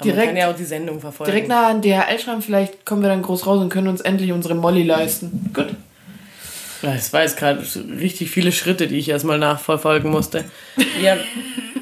[0.00, 1.32] Aber direkt, man kann ja auch die Sendung verfolgen.
[1.32, 4.30] Direkt nah an DHL schreiben, vielleicht kommen wir dann groß raus und können uns endlich
[4.30, 5.50] unsere Molly leisten.
[5.52, 5.74] Gut.
[6.82, 7.60] Ja, war jetzt gerade
[7.98, 10.44] richtig viele Schritte, die ich erstmal nachverfolgen musste.
[11.02, 11.16] Ja,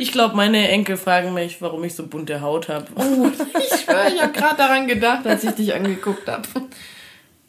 [0.00, 2.86] ich glaube, meine Enkel fragen mich, warum ich so bunte Haut habe.
[2.96, 6.42] Oh, ich habe gerade daran gedacht, als ich dich angeguckt habe.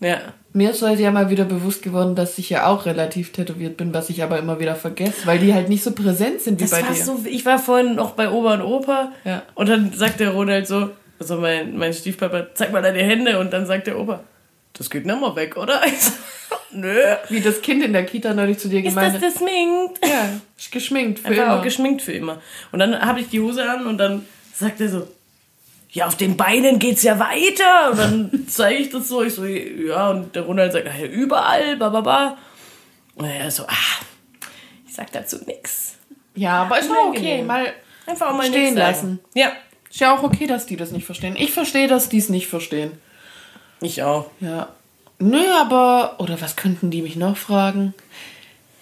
[0.02, 0.20] Ja.
[0.52, 3.94] Mir ist heute ja mal wieder bewusst geworden, dass ich ja auch relativ tätowiert bin,
[3.94, 6.72] was ich aber immer wieder vergesse, weil die halt nicht so präsent sind wie das
[6.72, 6.94] bei dir.
[6.94, 9.44] So, ich war vorhin noch bei Oma und Opa ja.
[9.56, 13.54] und dann sagt der Ronald so, also mein, mein Stiefpapa, zeig mal deine Hände und
[13.54, 14.22] dann sagt der Opa,
[14.74, 15.82] das geht nicht mal weg, oder?
[16.72, 16.96] Nö.
[17.30, 19.22] Wie das Kind in der Kita neulich zu dir gemeint hat.
[19.22, 20.00] Ist das geschminkt?
[20.06, 20.30] Ja,
[20.72, 21.60] geschminkt für Einfach immer.
[21.60, 22.42] auch geschminkt für immer.
[22.72, 25.08] Und dann habe ich die Hose an und dann sagt er so,
[25.90, 27.92] ja, auf den Beinen geht's ja weiter.
[27.92, 31.76] Und dann zeige ich das so, ich so, ja, und der Ronald sagt, ja, überall,
[31.76, 32.38] bababa.
[33.16, 34.00] Und er so, ah,
[34.88, 35.96] ich sag dazu nix.
[36.36, 37.74] Ja, aber ist auch okay, mal
[38.08, 39.20] einfach auch mal stehen lassen.
[39.34, 39.52] Ja.
[39.90, 41.36] Ist ja auch okay, dass die das nicht verstehen.
[41.38, 42.94] Ich verstehe, dass die es nicht verstehen.
[43.82, 44.28] Ich auch.
[44.40, 44.70] Ja.
[45.20, 46.16] Nö, aber.
[46.20, 47.94] Oder was könnten die mich noch fragen?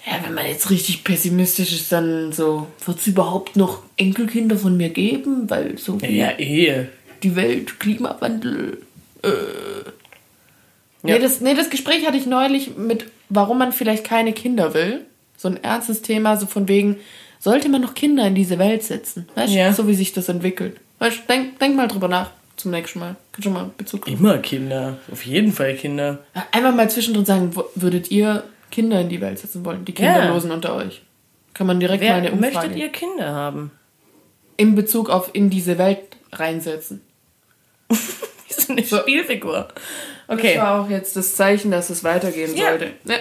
[0.05, 4.77] Ja, wenn man jetzt richtig pessimistisch ist, dann so, wird es überhaupt noch Enkelkinder von
[4.77, 5.49] mir geben?
[5.49, 5.97] Weil so.
[5.97, 6.89] Ja, Ehe.
[7.23, 8.81] Die Welt, Klimawandel.
[9.23, 9.29] Äh.
[11.03, 11.15] Ja.
[11.15, 15.05] Nee, das, nee, das Gespräch hatte ich neulich mit, warum man vielleicht keine Kinder will.
[15.37, 16.97] So ein ernstes Thema, so von wegen,
[17.39, 19.29] sollte man noch Kinder in diese Welt setzen?
[19.35, 19.71] Weißt du, ja.
[19.71, 20.77] so wie sich das entwickelt.
[20.99, 23.15] Weißt du, denk, denk mal drüber nach zum nächsten Mal.
[23.31, 24.19] Kannst du mal Bezug nehmen.
[24.19, 24.97] Immer Kinder.
[25.11, 26.19] Auf jeden Fall Kinder.
[26.51, 29.85] Einfach mal zwischendrin sagen, würdet ihr Kinder in die Welt setzen wollen?
[29.85, 30.55] Die Kinderlosen ja.
[30.55, 31.01] unter euch.
[31.53, 32.55] Kann man direkt Wer, mal eine Umfrage...
[32.55, 33.71] Möchtet ihr Kinder haben?
[34.57, 37.01] In Bezug auf in diese Welt reinsetzen.
[37.89, 39.69] Wie so eine Spielfigur.
[40.27, 40.55] Okay.
[40.55, 42.69] Das war auch jetzt das Zeichen, dass es weitergehen ja.
[42.69, 42.91] sollte.
[43.05, 43.15] Ne.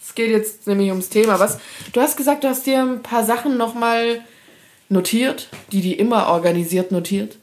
[0.00, 1.38] Es geht jetzt nämlich ums Thema.
[1.38, 1.60] Was?
[1.92, 4.20] Du hast gesagt, du hast dir ein paar Sachen nochmal
[4.88, 7.38] notiert, die die immer organisiert notiert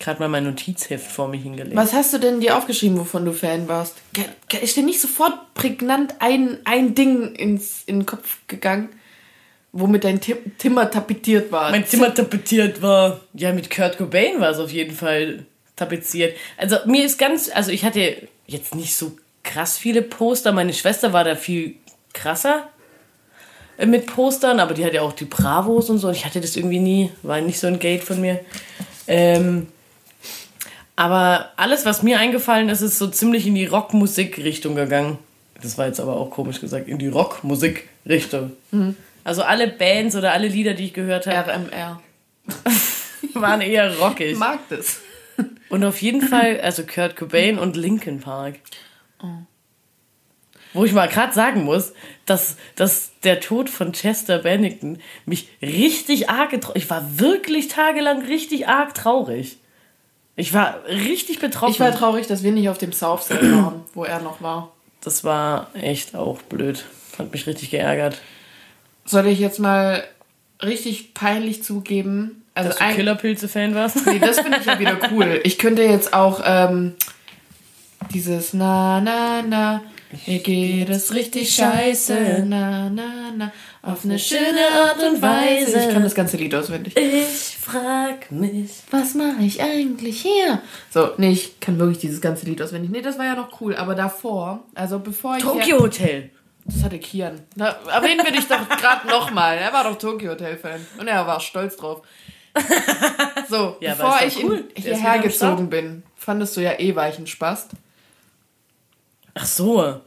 [0.00, 1.76] gerade mal mein Notizheft vor mich hingelegt.
[1.76, 3.96] Was hast du denn dir aufgeschrieben, wovon du Fan warst?
[4.60, 8.88] Ist dir nicht sofort prägnant ein, ein Ding ins, in den Kopf gegangen,
[9.72, 11.70] womit dein Tim Timmer tapetiert war?
[11.70, 13.20] Mein Zimmer tapetiert war.
[13.34, 15.44] Ja, mit Kurt Cobain war es auf jeden Fall
[15.76, 16.36] tapeziert.
[16.56, 20.52] Also mir ist ganz, also ich hatte jetzt nicht so krass viele Poster.
[20.52, 21.76] Meine Schwester war da viel
[22.14, 22.68] krasser.
[23.76, 26.08] äh, mit Postern, aber die hat ja auch die Bravos und so.
[26.08, 28.40] Und ich hatte das irgendwie nie, war nicht so ein Gate von mir.
[29.06, 29.68] Ähm,
[31.00, 35.16] aber alles, was mir eingefallen ist, ist so ziemlich in die Rockmusik-Richtung gegangen.
[35.62, 38.52] Das war jetzt aber auch komisch gesagt, in die Rockmusik-Richtung.
[38.70, 38.96] Mhm.
[39.24, 41.52] Also alle Bands oder alle Lieder, die ich gehört habe.
[41.52, 42.02] RMR.
[43.32, 44.32] waren eher rockig.
[44.32, 45.00] Ich mag das.
[45.70, 48.56] Und auf jeden Fall, also Kurt Cobain und Linkin Park.
[49.22, 49.28] Oh.
[50.74, 51.94] Wo ich mal gerade sagen muss,
[52.26, 58.20] dass, dass der Tod von Chester Bennington mich richtig arg getroffen Ich war wirklich tagelang
[58.26, 59.56] richtig arg traurig.
[60.40, 61.74] Ich war richtig betroffen.
[61.74, 64.72] Ich war traurig, dass wir nicht auf dem Southside waren, wo er noch war.
[65.02, 66.86] Das war echt auch blöd.
[67.18, 68.22] Hat mich richtig geärgert.
[69.04, 70.02] Soll ich jetzt mal
[70.62, 72.42] richtig peinlich zugeben?
[72.54, 74.06] Also Dass du Killerpilze-Fan warst?
[74.06, 75.40] Nee, das finde ich ja wieder cool.
[75.44, 76.94] Ich könnte jetzt auch ähm,
[78.14, 79.82] dieses Na, na, na,
[80.26, 85.78] mir geht es richtig scheiße, na, na, na, auf eine schöne Art und Weise.
[85.78, 86.96] Ich kann das ganze Lied auswendig.
[86.96, 90.60] Ich frag mich, was mache ich eigentlich hier?
[90.90, 92.90] So, nee, ich kann wirklich dieses ganze Lied auswendig.
[92.90, 95.42] Nee, das war ja noch cool, aber davor, also bevor ich.
[95.42, 96.30] Tokyo Hotel.
[96.64, 97.40] Das hatte Kian.
[97.56, 99.58] Da erwähnen wir dich doch gerade nochmal.
[99.58, 102.02] Er war doch Tokyo Hotel Fan und er war stolz drauf.
[103.48, 104.64] So, ja, bevor ich cool.
[104.74, 107.70] hierher gezogen bin, fandest du ja eh Weichenspast.
[109.40, 110.00] Ach so.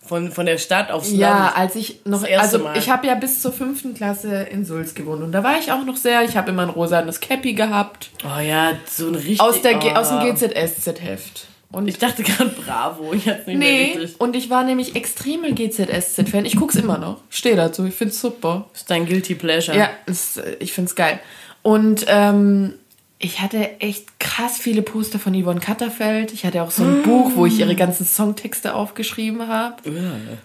[0.00, 1.50] Von, von der Stadt aufs ja, Land.
[1.50, 2.24] Ja, als ich noch.
[2.24, 2.78] also, Mal.
[2.78, 5.22] ich habe ja bis zur fünften Klasse in Sulz gewohnt.
[5.22, 6.22] Und da war ich auch noch sehr.
[6.22, 8.10] Ich habe immer ein rosanes Cappy gehabt.
[8.24, 9.40] Oh ja, so ein richtig.
[9.40, 9.88] Aus, der, oh.
[9.90, 11.46] aus dem GZSZ-Heft.
[11.70, 13.12] Und ich dachte gerade Bravo.
[13.12, 14.20] Ich hatte nicht nee, mehr richtig.
[14.20, 16.46] und ich war nämlich extremer GZSZ-Fan.
[16.46, 17.20] Ich guck's immer noch.
[17.28, 17.84] Stehe dazu.
[17.84, 18.66] Ich find's super.
[18.72, 19.76] Ist dein Guilty Pleasure.
[19.76, 21.20] Ja, ist, ich find's geil.
[21.62, 22.77] Und ähm,
[23.18, 26.32] ich hatte echt krass viele Poster von Yvonne Katterfeld.
[26.32, 27.02] Ich hatte auch so ein mm.
[27.02, 29.76] Buch, wo ich ihre ganzen Songtexte aufgeschrieben habe.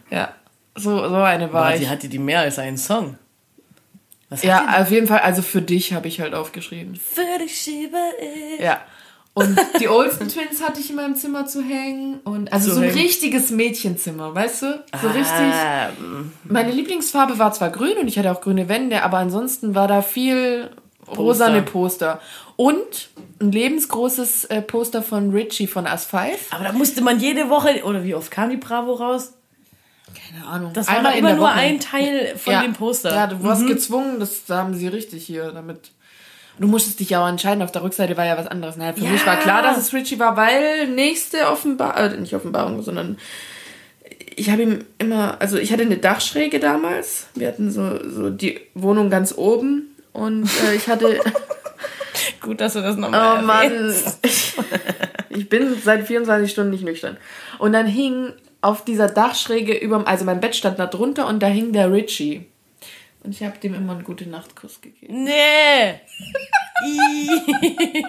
[0.10, 0.18] Ja.
[0.18, 0.34] ja,
[0.76, 1.88] so, so eine war Aber ich.
[1.88, 3.18] hatte die mehr als einen Song.
[4.42, 5.20] ja, auf jeden Fall.
[5.20, 6.96] Also für dich habe ich halt aufgeschrieben.
[6.96, 7.98] Für dich schiebe
[8.56, 8.64] ich.
[8.64, 8.82] Ja.
[9.36, 12.22] Und die Olsen Twins hatte ich in meinem Zimmer zu hängen.
[12.24, 13.00] Und also zu so ein hängen.
[13.00, 14.84] richtiges Mädchenzimmer, weißt du?
[15.00, 15.12] So ah.
[15.12, 16.34] richtig.
[16.44, 20.02] Meine Lieblingsfarbe war zwar grün und ich hatte auch grüne Wände, aber ansonsten war da
[20.02, 20.72] viel
[21.18, 22.20] rosane Poster.
[22.56, 23.10] Und
[23.42, 26.52] ein lebensgroßes äh, Poster von Richie von As 5.
[26.52, 29.34] Aber da musste man jede Woche, oder wie oft kam die Bravo raus?
[30.14, 30.74] Keine Ahnung.
[30.74, 31.54] Das war Einmal immer nur Woche.
[31.54, 32.62] ein Teil von ja.
[32.62, 33.14] dem Poster.
[33.14, 33.68] Ja, du warst mhm.
[33.68, 35.92] gezwungen, das haben sie richtig hier damit.
[36.60, 38.78] Du musstest dich ja auch entscheiden, auf der Rückseite war ja was anderes.
[38.78, 39.10] Naja, für ja.
[39.10, 43.18] mich war klar, dass es Richie war, weil nächste Offenbarung, äh, nicht Offenbarung, sondern
[44.36, 47.28] ich habe ihm immer, also ich hatte eine Dachschräge damals.
[47.34, 51.20] Wir hatten so, so die Wohnung ganz oben und äh, ich hatte.
[52.42, 53.94] Gut, dass du das nochmal Oh Mann.
[55.30, 57.18] ich bin seit 24 Stunden nicht nüchtern.
[57.58, 61.48] Und dann hing auf dieser Dachschräge über, also mein Bett stand da drunter und da
[61.48, 62.46] hing der Richie.
[63.24, 65.24] Und ich habe dem immer einen gute Nachtkuss gegeben.
[65.24, 66.02] Nee!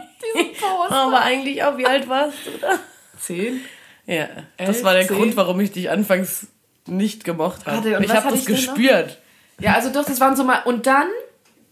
[0.60, 0.94] Poster.
[0.94, 2.78] Aber eigentlich auch, wie alt warst du da?
[3.18, 3.60] Zehn.
[4.06, 5.16] Ja, Elf, das war der zehn.
[5.16, 6.48] Grund, warum ich dich anfangs
[6.86, 8.02] nicht gemocht habe.
[8.02, 9.18] Ich habe das gespürt.
[9.60, 10.62] Ja, also doch, das waren so mal.
[10.64, 11.06] Und dann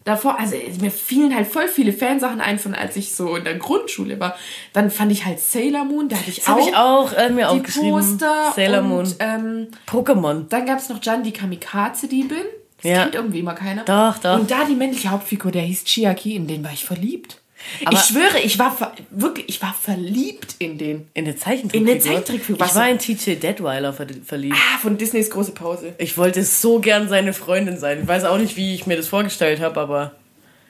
[0.05, 3.57] davor, also mir fielen halt voll viele Fansachen ein von als ich so in der
[3.57, 4.37] Grundschule war.
[4.73, 7.49] Dann fand ich halt Sailor Moon, da hatte ich das auch, ich auch äh, mir
[7.53, 7.91] die aufgeschrieben.
[7.91, 9.15] Poster Sailor und, Moon.
[9.19, 10.49] Ähm, Pokémon.
[10.49, 12.45] Dann gab es noch Jan die Kamikaze-Diebin.
[12.83, 13.03] Das ja.
[13.03, 13.85] kennt irgendwie immer keiner.
[13.85, 14.41] Doch, doch.
[14.41, 17.42] Und da die männliche Hauptfigur, der hieß Chiaki, in den war ich verliebt.
[17.85, 21.09] Aber ich schwöre, ich war wirklich, ich war verliebt in den.
[21.15, 21.81] In der Zeichentrickfigur?
[21.81, 22.67] In der Zeichentrickfigur.
[22.67, 24.57] Ich war in TJ Detweiler verliebt.
[24.57, 25.95] Ah, von Disneys große Pause.
[25.99, 28.01] Ich wollte so gern seine Freundin sein.
[28.03, 30.13] Ich weiß auch nicht, wie ich mir das vorgestellt habe, aber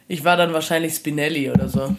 [0.09, 1.97] ich war dann wahrscheinlich Spinelli oder so.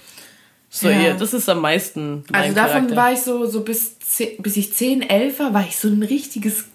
[0.69, 1.01] So, ja.
[1.01, 2.23] eher, das ist am meisten.
[2.31, 2.95] Also davon Charakter.
[2.95, 3.95] war ich so, so bis,
[4.39, 6.65] bis ich 10, 11 war, war ich so ein richtiges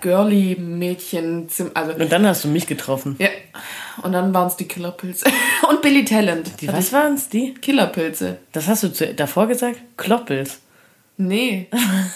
[0.00, 1.48] girly Mädchen.
[1.74, 3.16] Also, und dann hast du mich getroffen.
[3.18, 3.28] Ja.
[4.02, 5.26] Und dann waren es die Killerpilze.
[5.68, 6.60] und Billy Talent.
[6.60, 7.54] Die, was waren es, die?
[7.54, 8.38] Killerpilze.
[8.52, 9.80] Das hast du zu, davor gesagt?
[9.96, 10.60] Kloppels.
[11.16, 11.68] Nee.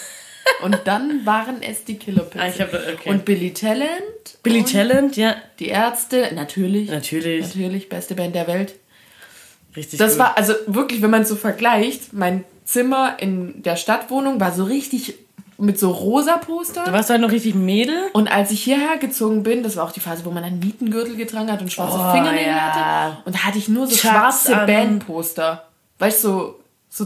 [0.63, 2.39] und dann waren es die Killerpilze.
[2.39, 3.09] Ah, ich hab, okay.
[3.09, 3.89] Und Billy Talent.
[4.43, 5.35] Billy Talent, ja.
[5.59, 6.89] Die Ärzte, natürlich.
[6.89, 7.47] Natürlich.
[7.47, 8.75] Natürlich, beste Band der Welt.
[9.75, 10.19] Richtig Das gut.
[10.19, 15.15] war, also wirklich, wenn man so vergleicht, mein Zimmer in der Stadtwohnung war so richtig
[15.61, 16.83] mit so rosa Poster.
[16.85, 18.09] Du warst halt noch richtig Mädel.
[18.13, 21.15] Und als ich hierher gezogen bin, das war auch die Phase, wo man einen Nietengürtel
[21.15, 22.59] getragen hat und schwarze oh, Fingernägel ja.
[22.59, 23.17] hatte.
[23.25, 25.67] Und da hatte ich nur so Chucks schwarze Bandposter.
[25.99, 27.05] Weißt du, so, so.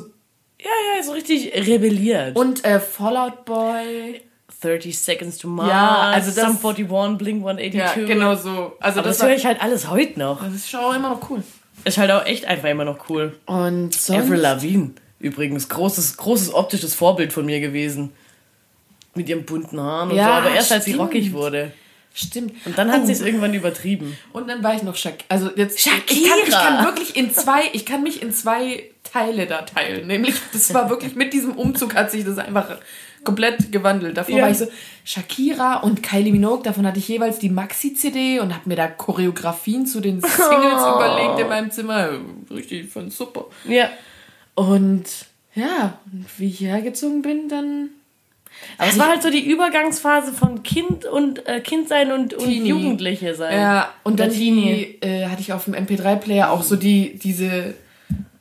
[0.59, 2.35] Ja, ja, so richtig rebelliert.
[2.35, 4.21] Und äh, Fallout Boy.
[4.61, 7.73] 30 Seconds to Mars, ja, also das, Sum 41, Blink 182.
[7.75, 8.73] Ja, genau so.
[8.79, 10.41] Also Aber das, das höre ich halt alles heute noch.
[10.41, 11.43] Das ist schon auch immer noch cool.
[11.83, 13.37] Ist halt auch echt einfach immer noch cool.
[13.45, 14.23] Und sonst?
[14.23, 15.69] Avril Lavigne übrigens.
[15.69, 18.11] Großes, großes optisches Vorbild von mir gewesen.
[19.15, 20.32] Mit ihren bunten Haaren und ja, so.
[20.34, 21.71] Aber erst als sie rockig wurde.
[22.13, 22.54] Stimmt.
[22.65, 23.06] Und dann hat Oh.
[23.06, 24.17] sie es irgendwann übertrieben.
[24.32, 26.36] Und dann war ich noch Shak Also jetzt Ich, kann, Shakira.
[26.47, 30.08] ich kann wirklich in zwei, ich kann mich in zwei Teile da teilen.
[30.08, 32.78] Nämlich, das war wirklich mit diesem Umzug hat sich das einfach
[33.25, 34.15] komplett gewandelt.
[34.17, 34.43] Davor Ja.
[34.43, 34.67] war ich so
[35.04, 36.63] Shakira und Kylie Minogue.
[36.63, 40.95] Davon hatte ich jeweils die Maxi-CD und habe mir da Choreografien zu den Singles Oh.
[40.95, 42.12] überlegt in meinem Zimmer.
[42.49, 43.47] Richtig, fand super.
[43.67, 43.89] Ja.
[44.54, 45.06] Und
[45.54, 47.89] ja, und wie ich hergezogen bin, dann
[48.78, 52.69] Aber es war halt so die Übergangsphase von Kind und äh, Kindsein und, und Teenie.
[52.69, 53.60] Jugendliche sein.
[53.60, 57.73] Ja, und dann die, äh, hatte ich auf dem MP3-Player auch so die, diese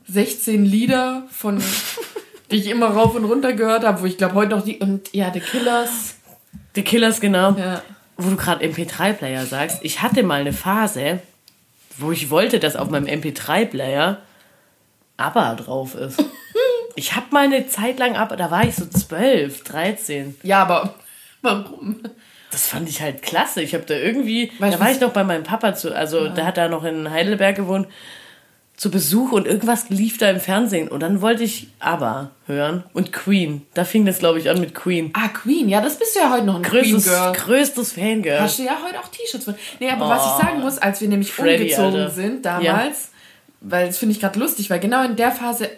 [0.08, 1.62] 16 Lieder von,
[2.50, 5.12] die ich immer rauf und runter gehört habe, wo ich glaube heute noch die, und
[5.12, 6.16] ja, The Killers.
[6.74, 7.52] The Killers, genau.
[7.52, 7.82] Ja.
[8.16, 9.78] Wo du gerade MP3-Player sagst.
[9.82, 11.20] Ich hatte mal eine Phase,
[11.98, 14.18] wo ich wollte, dass auf meinem MP3-Player
[15.16, 16.22] ABBA drauf ist.
[16.96, 20.36] Ich habe mal eine Zeit lang ABBA, da war ich so 12, 13.
[20.42, 20.94] Ja, aber
[21.42, 22.00] warum?
[22.50, 23.62] Das fand ich halt klasse.
[23.62, 26.28] Ich habe da irgendwie, Weißt da war was- ich noch bei meinem Papa zu, also
[26.28, 27.88] der hat da noch in Heidelberg gewohnt,
[28.76, 33.12] zu Besuch und irgendwas lief da im Fernsehen und dann wollte ich ABBA hören und
[33.12, 33.62] Queen.
[33.74, 35.12] Da fing das glaube ich an mit Queen.
[35.14, 35.68] Ah, Queen.
[35.68, 37.32] Ja, das bist du ja heute noch ein Größtes, Queen-Girl.
[37.34, 38.40] größtes Fangirl.
[38.40, 39.54] Hast du ja heute auch T-Shirts von.
[39.78, 42.10] Nee, aber was ich sagen muss, als wir nämlich Freddy, umgezogen Alter.
[42.10, 43.10] sind damals,
[43.60, 45.70] weil das finde ich gerade lustig, weil genau in der Phase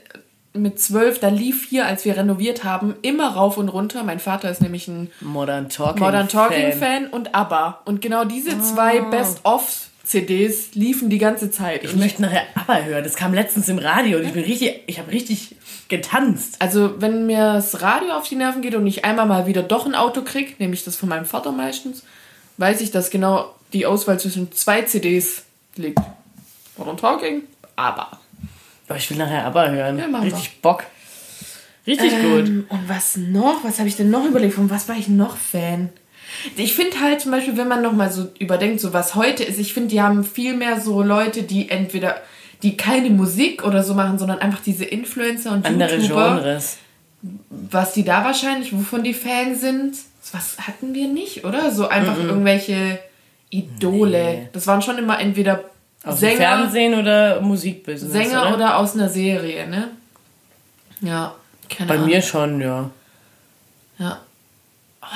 [0.57, 4.03] mit zwölf, da lief hier, als wir renoviert haben, immer rauf und runter.
[4.03, 6.03] Mein Vater ist nämlich ein Modern Talking.
[6.03, 6.79] Modern Talking Fan.
[6.79, 7.81] Fan und ABBA.
[7.85, 11.85] Und genau diese zwei Best-of-CDs liefen die ganze Zeit.
[11.85, 13.05] Ich möchte nachher ABBA hören.
[13.05, 15.57] Das kam letztens im Radio und ich bin richtig, ich habe richtig
[15.89, 16.57] getanzt.
[16.59, 19.87] also, wenn mir das Radio auf die Nerven geht und ich einmal mal wieder doch
[19.87, 22.03] ein Auto krieg, nämlich das von meinem Vater meistens,
[22.57, 25.45] weiß ich, dass genau die Auswahl zwischen zwei CDs
[25.77, 26.01] liegt.
[26.77, 27.43] Modern Talking,
[27.77, 28.21] ABBA.
[28.89, 29.99] Aber ich will nachher ABBA hören.
[29.99, 30.33] Ja, machen wir.
[30.33, 30.85] richtig Bock.
[31.87, 32.49] Richtig gut.
[32.49, 33.63] Ähm, und was noch?
[33.63, 34.55] Was habe ich denn noch überlegt?
[34.55, 35.91] Von was war ich noch Fan?
[36.57, 39.59] Ich finde halt zum Beispiel, wenn man noch mal so überdenkt, so was heute ist,
[39.59, 42.17] ich finde, die haben viel mehr so Leute, die entweder
[42.63, 46.79] die keine Musik oder so machen, sondern einfach diese Influencer und Andere YouTuber, Genres.
[47.51, 49.95] was die da wahrscheinlich, wovon die Fan sind.
[50.33, 51.71] Was hatten wir nicht, oder?
[51.71, 52.99] So einfach irgendwelche
[53.51, 54.19] Idole.
[54.19, 54.49] Nee.
[54.53, 55.63] Das waren schon immer entweder
[56.07, 58.13] Aus dem Sänger, Fernsehen oder Musikbusiness.
[58.13, 58.55] Sänger oder?
[58.55, 59.89] oder aus einer Serie, ne?
[61.01, 61.35] Ja,
[61.69, 62.07] keine Bei Ahnung.
[62.09, 62.91] mir schon, ja.
[63.99, 64.21] Ja.
[65.03, 65.07] Oh,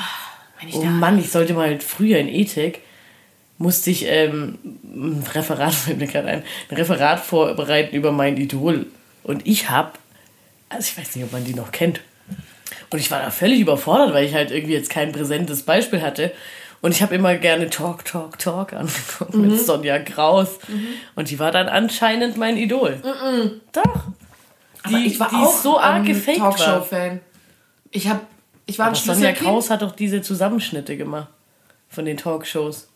[0.59, 2.81] wenn ich Oh da Mann, ich sollte mal früher in Ethik
[3.61, 8.87] musste ich ähm, ein Referat, fällt mir gerade ein, ein Referat vorbereiten über mein Idol.
[9.23, 9.91] Und ich habe,
[10.69, 12.01] also ich weiß nicht, ob man die noch kennt.
[12.89, 16.31] Und ich war da völlig überfordert, weil ich halt irgendwie jetzt kein präsentes Beispiel hatte.
[16.81, 20.57] Und ich habe immer gerne Talk, Talk, Talk angeguckt mit Sonja Kraus.
[21.15, 22.99] Und die war dann anscheinend mein Idol.
[23.71, 24.03] Doch.
[24.83, 26.55] Aber Die- ich war die auch so arg gefaked war.
[26.57, 27.19] Talkshow-Fan.
[27.91, 28.21] Ich hab,
[28.65, 29.31] ich war Aber Sonja.
[29.33, 31.27] Kraus hat doch diese Zusammenschnitte gemacht
[31.87, 32.87] von den Talkshows.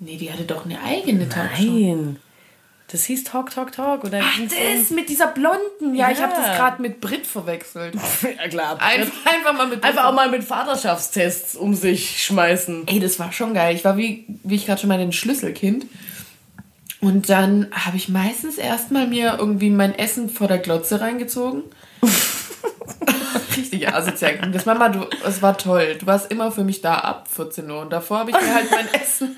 [0.00, 1.62] Nee, die hatte doch eine eigene Talkshow.
[1.62, 2.16] Nein.
[2.92, 4.02] Das hieß Talk, Talk, Talk.
[4.04, 5.94] Oder Ach, das mit dieser Blonden.
[5.94, 6.24] Ja, ich Ja.
[6.24, 7.94] habe das gerade mit Brit verwechselt.
[7.94, 8.00] um-
[8.36, 8.78] Ja, klar.
[8.80, 9.90] Einfach, einfach mal mit Brit.
[9.90, 12.84] Einfach auch mal mit Vaterschaftstests um sich schmeißen.
[12.88, 13.76] Ey, das war schon geil.
[13.76, 15.86] Ich war, wie, wie ich gerade schon meinte, ein Schlüsselkind.
[17.00, 21.62] Und dann habe ich meistens erstmal mir irgendwie mein Essen vor der Glotze reingezogen.
[23.60, 24.38] Richtig asozial.
[24.52, 25.96] Das Mama, du, es war toll.
[25.98, 27.80] Du warst immer für mich da ab 14 Uhr.
[27.80, 29.36] Und davor habe ich mir halt mein Essen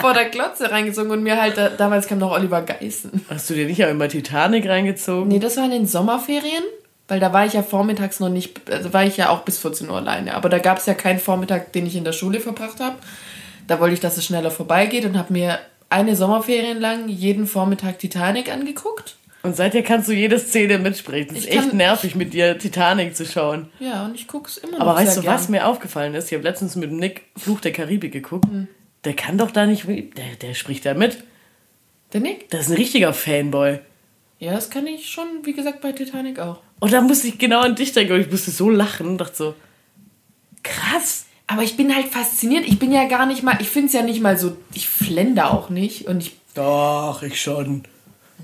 [0.00, 3.26] vor der Glotze reingezogen und mir halt, da, damals kam noch Oliver Geißen.
[3.28, 5.28] Hast du dir nicht auch immer Titanic reingezogen?
[5.28, 6.64] Nee, das war in den Sommerferien,
[7.08, 9.88] weil da war ich ja vormittags noch nicht, also war ich ja auch bis 14
[9.88, 10.34] Uhr alleine.
[10.34, 12.96] Aber da gab es ja keinen Vormittag, den ich in der Schule verbracht habe.
[13.68, 17.98] Da wollte ich, dass es schneller vorbeigeht und habe mir eine Sommerferien lang jeden Vormittag
[17.98, 19.16] Titanic angeguckt.
[19.42, 21.34] Und seither kannst du jede Szene mitsprechen.
[21.34, 23.70] Das ist echt nervig, mit dir Titanic zu schauen.
[23.80, 25.50] Ja, und ich gucke es immer noch Aber weißt du, was gern.
[25.50, 26.26] mir aufgefallen ist?
[26.26, 28.48] Ich habe letztens mit Nick Fluch der Karibik geguckt.
[28.48, 28.68] Hm.
[29.04, 29.86] Der kann doch da nicht.
[29.88, 31.24] Der, der spricht da mit.
[32.12, 32.50] Der Nick?
[32.50, 33.80] Das ist ein richtiger Fanboy.
[34.38, 36.60] Ja, das kann ich schon, wie gesagt, bei Titanic auch.
[36.78, 38.12] Und da musste ich genau an dich denken.
[38.12, 39.54] Und ich musste so lachen und dachte so:
[40.62, 41.26] Krass.
[41.48, 42.64] Aber ich bin halt fasziniert.
[42.66, 45.46] Ich bin ja gar nicht mal, ich finde es ja nicht mal so, ich flende
[45.46, 46.06] auch nicht.
[46.06, 47.82] Und ich, Doch, ich schon.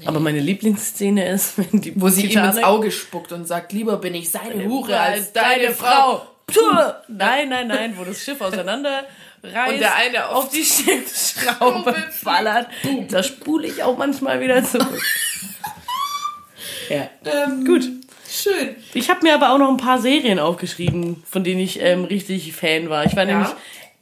[0.05, 3.73] Aber meine Lieblingsszene ist, wenn die wo sie ihm Titanic- ins Auge spuckt und sagt,
[3.73, 6.27] lieber bin ich seine Hure als deine Frau.
[6.47, 6.61] Puh.
[7.09, 9.05] Nein, nein, nein, wo das Schiff auseinander
[9.43, 12.69] reißt Und der eine auf auf die Schiffsschraube ballert.
[13.11, 14.99] Da spule ich auch manchmal wieder zurück.
[16.89, 17.09] ja.
[17.25, 17.89] Ähm, Gut.
[18.31, 18.77] Schön.
[18.95, 22.53] Ich habe mir aber auch noch ein paar Serien aufgeschrieben, von denen ich ähm, richtig
[22.53, 23.07] Fan war.
[23.07, 23.49] Ich war nämlich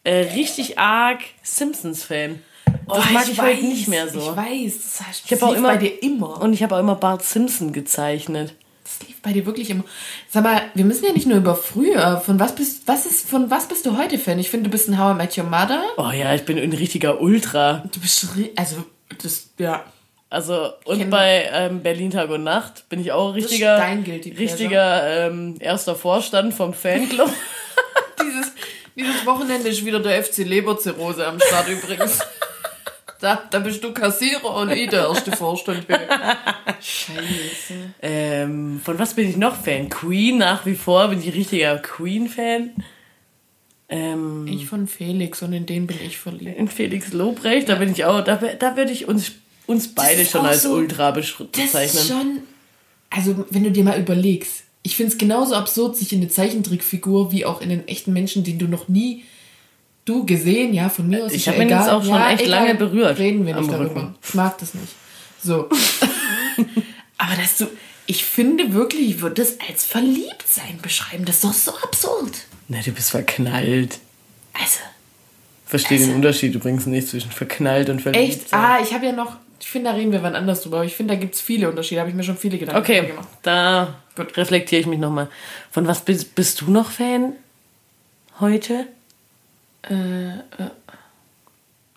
[0.05, 2.43] äh, richtig arg Simpsons-Fan.
[2.89, 4.21] Das mag ich, heute nicht mehr so.
[4.21, 6.41] Oh, Ich weiß, das, heißt, Ich das auch lief immer bei dir immer.
[6.41, 8.55] Und ich habe auch immer Bart Simpson gezeichnet.
[8.85, 9.85] das lief bei dir wirklich immer.
[10.29, 12.21] Sag mal, wir müssen ja nicht nur über früher.
[12.25, 14.39] Von was bist, was ist, von was bist du heute Fan?
[14.39, 15.83] Ich finde, du bist ein How I Met Your Mother.
[15.97, 17.83] Oh ja, ich bin ein richtiger Ultra.
[17.93, 18.85] Du bist, also,
[19.23, 19.85] das, ja.
[20.29, 23.81] Also, und Kenn bei ähm, Berlin Tag und Nacht bin ich auch richtiger,
[24.39, 27.31] richtiger ähm, erster Vorstand vom Fanclub.
[28.21, 28.53] dieses,
[28.97, 32.19] dieses Wochenende ist wieder der FC Leberzirrhose am Start übrigens.
[33.21, 35.87] Da, da bist du Kassierer und ich der erste Vorstand.
[36.81, 37.75] Scheiße.
[38.03, 39.89] Ähm, von was bin ich noch Fan?
[39.89, 42.73] Queen nach wie vor bin ich richtiger Queen-Fan.
[43.89, 46.59] Ähm, ich von Felix und in den bin ich verliebt.
[46.59, 49.33] In Felix Lobrecht, da bin ich auch, da, da würde ich uns,
[49.67, 51.51] uns beide schon als so, Ultra bezeichnen.
[51.53, 52.43] Das ist schon,
[53.11, 57.33] also wenn du dir mal überlegst, ich finde es genauso absurd, sich in eine Zeichentrickfigur
[57.33, 59.25] wie auch in den echten Menschen, den du noch nie
[60.07, 61.33] du gesehen, ja, von mir aus.
[61.33, 63.19] Ich habe mir das auch schon ja, echt egal, lange berührt.
[63.19, 63.91] Reden wir nicht darüber.
[63.91, 64.15] Rücken.
[64.27, 64.95] Ich mag das nicht.
[65.43, 65.69] So.
[67.19, 67.67] Aber dass du,
[68.07, 71.25] ich finde wirklich, ich würde das als Verliebtsein beschreiben.
[71.27, 72.33] Das ist doch so absurd.
[72.69, 73.99] Na, du bist verknallt.
[74.55, 74.81] Also.
[75.67, 78.25] Verstehe also, den Unterschied übrigens nicht zwischen verknallt und verliebt.
[78.25, 78.55] Echt?
[78.55, 80.95] Ah, ich habe ja noch, ich finde, da reden wir wann anders drüber, aber ich
[80.95, 81.97] finde, da gibt es viele Unterschiede.
[81.97, 83.27] Da habe ich mir schon viele Gedanken okay, gemacht.
[83.33, 85.29] Okay, da reflektiere ich mich nochmal.
[85.73, 87.33] Von was bist, bist du noch Fan
[88.39, 88.87] heute?
[89.91, 90.71] Äh, äh.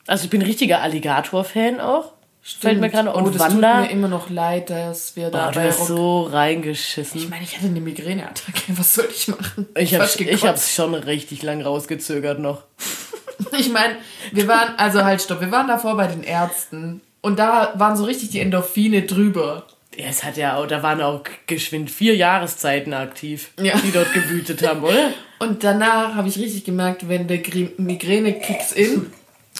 [0.07, 2.13] Also ich bin richtiger Alligator-Fan auch.
[2.41, 2.61] Stimmt.
[2.61, 3.81] Fällt mir gerade Und oh, das Wanda.
[3.81, 7.19] tut mir immer noch leid, dass wir da oh, Rock so reingeschissen.
[7.19, 8.61] Ich meine, ich hatte eine Migräneattacke.
[8.77, 9.67] Was soll ich machen?
[9.75, 12.63] Ich, ich, hab, ich hab's schon richtig lang rausgezögert noch.
[13.57, 13.97] ich meine,
[14.31, 18.05] wir waren, also halt stopp, wir waren davor bei den Ärzten und da waren so
[18.05, 19.67] richtig die Endorphine drüber.
[19.95, 23.77] Ja, es hat ja auch, da waren auch geschwind vier Jahreszeiten aktiv, ja.
[23.77, 25.11] die dort gewütet haben, oder?
[25.39, 27.39] Und danach habe ich richtig gemerkt, wenn der
[27.77, 29.11] Migräne kicks in.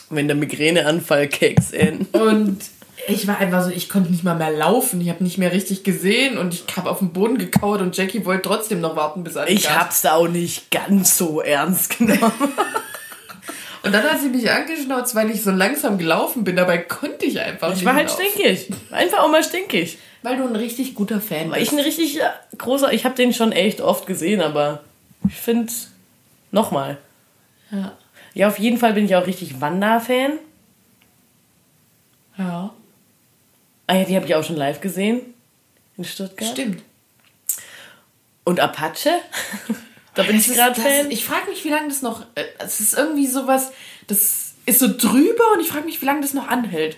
[0.09, 2.05] Wenn der Migräneanfall kicks in.
[2.11, 2.59] Und
[3.07, 4.99] ich war einfach so, ich konnte nicht mal mehr laufen.
[4.99, 8.25] Ich habe nicht mehr richtig gesehen und ich habe auf dem Boden gekauert und Jackie
[8.25, 12.19] wollte trotzdem noch warten, bis er Ich hab's da auch nicht ganz so ernst genommen.
[13.83, 16.57] und dann hat sie mich angeschnauzt, weil ich so langsam gelaufen bin.
[16.57, 17.81] Dabei konnte ich einfach ich nicht.
[17.81, 18.25] Ich war halt laufen.
[18.33, 18.69] stinkig.
[18.91, 19.97] Einfach auch mal stinkig.
[20.21, 21.51] Weil du ein richtig guter Fan bist.
[21.51, 22.19] Weil ich ein richtig
[22.57, 24.83] großer, ich habe den schon echt oft gesehen, aber
[25.27, 25.71] ich finde,
[26.51, 26.97] nochmal.
[27.71, 27.97] Ja.
[28.33, 30.33] Ja, auf jeden Fall bin ich auch richtig Wanda-Fan.
[32.37, 32.73] Ja.
[33.87, 35.21] Ah ja, die habe ich auch schon live gesehen.
[35.97, 36.49] In Stuttgart.
[36.49, 36.83] Stimmt.
[38.45, 39.09] Und Apache?
[40.13, 41.11] da bin das ich gerade Fan.
[41.11, 42.25] Ich frage mich, wie lange das noch.
[42.35, 43.71] Äh, es ist irgendwie sowas.
[44.07, 46.97] Das ist so drüber und ich frage mich, wie lange das noch anhält.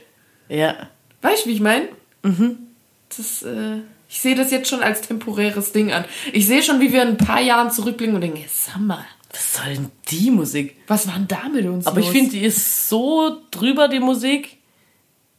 [0.50, 0.90] Ja.
[1.22, 1.88] Weißt du, wie ich meine?
[2.24, 2.68] Mhm.
[3.10, 3.80] Das, äh,
[4.12, 6.04] ich sehe das jetzt schon als temporäres Ding an.
[6.34, 9.06] Ich sehe schon, wie wir in ein paar Jahren zurückblicken und denken, sag mal.
[9.32, 10.76] Was soll denn die Musik?
[10.88, 11.88] Was war denn da mit uns?
[11.88, 12.08] Aber los?
[12.08, 14.58] ich finde, die ist so drüber, die Musik,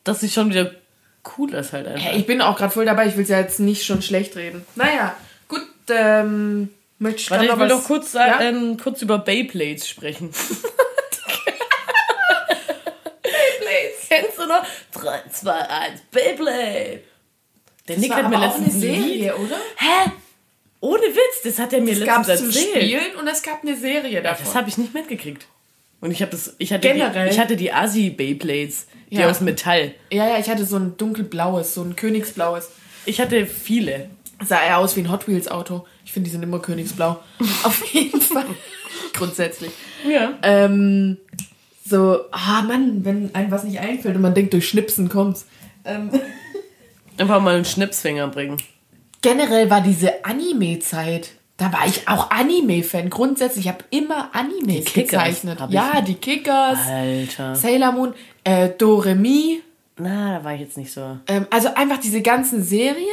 [0.04, 0.70] dass sie schon wieder
[1.36, 2.14] cool ist halt einfach.
[2.14, 4.64] ich bin auch gerade voll dabei, ich will es ja jetzt nicht schon schlecht reden.
[4.74, 5.14] Naja,
[5.48, 8.40] gut, ähm, möchte ich Warte, ich will doch kurz, ja?
[8.40, 10.30] ähm, kurz über Beyblades sprechen.
[13.22, 14.08] Beyblades.
[14.08, 14.64] Kennst du noch?
[14.92, 17.02] 3, 2, 1, Beyblade.
[17.88, 19.56] Der das Nick hat mir letztens eine Serie, oder?
[19.76, 20.10] Hä?
[20.80, 22.50] Ohne Witz, das hat er mir das letztens erzählt.
[22.50, 24.44] Es gab Spielen und es gab eine Serie davon.
[24.44, 25.46] Das habe ich nicht mitgekriegt.
[26.00, 27.28] Und ich habe das, ich hatte Generell.
[27.28, 29.30] Die, ich hatte die Asi Beyblades, die ja.
[29.30, 29.94] aus Metall.
[30.10, 32.70] Ja, ja, ich hatte so ein dunkelblaues, so ein königsblaues.
[33.06, 34.10] Ich hatte viele.
[34.44, 35.86] Sah eher aus wie ein Hot Wheels Auto.
[36.04, 37.20] Ich finde, die sind immer königsblau.
[37.62, 38.46] Auf jeden Fall.
[39.12, 39.70] Grundsätzlich.
[40.04, 40.36] Ja.
[40.42, 41.18] Ähm,
[41.84, 45.46] so, ah Mann, wenn einem was nicht einfällt und man denkt, durch Schnipsen kommt's.
[45.84, 46.10] Ähm.
[47.22, 48.56] Einfach mal einen Schnipsfinger bringen.
[49.20, 51.30] Generell war diese Anime-Zeit.
[51.56, 53.10] Da war ich auch Anime-Fan.
[53.10, 55.60] Grundsätzlich, ich habe immer Animes gezeichnet.
[55.68, 56.80] Ja, die Kickers.
[56.84, 57.54] Alter.
[57.54, 59.62] Sailor Moon, äh, Doremi.
[59.98, 61.16] Na, da war ich jetzt nicht so.
[61.28, 63.06] Ähm, also einfach diese ganzen Serien.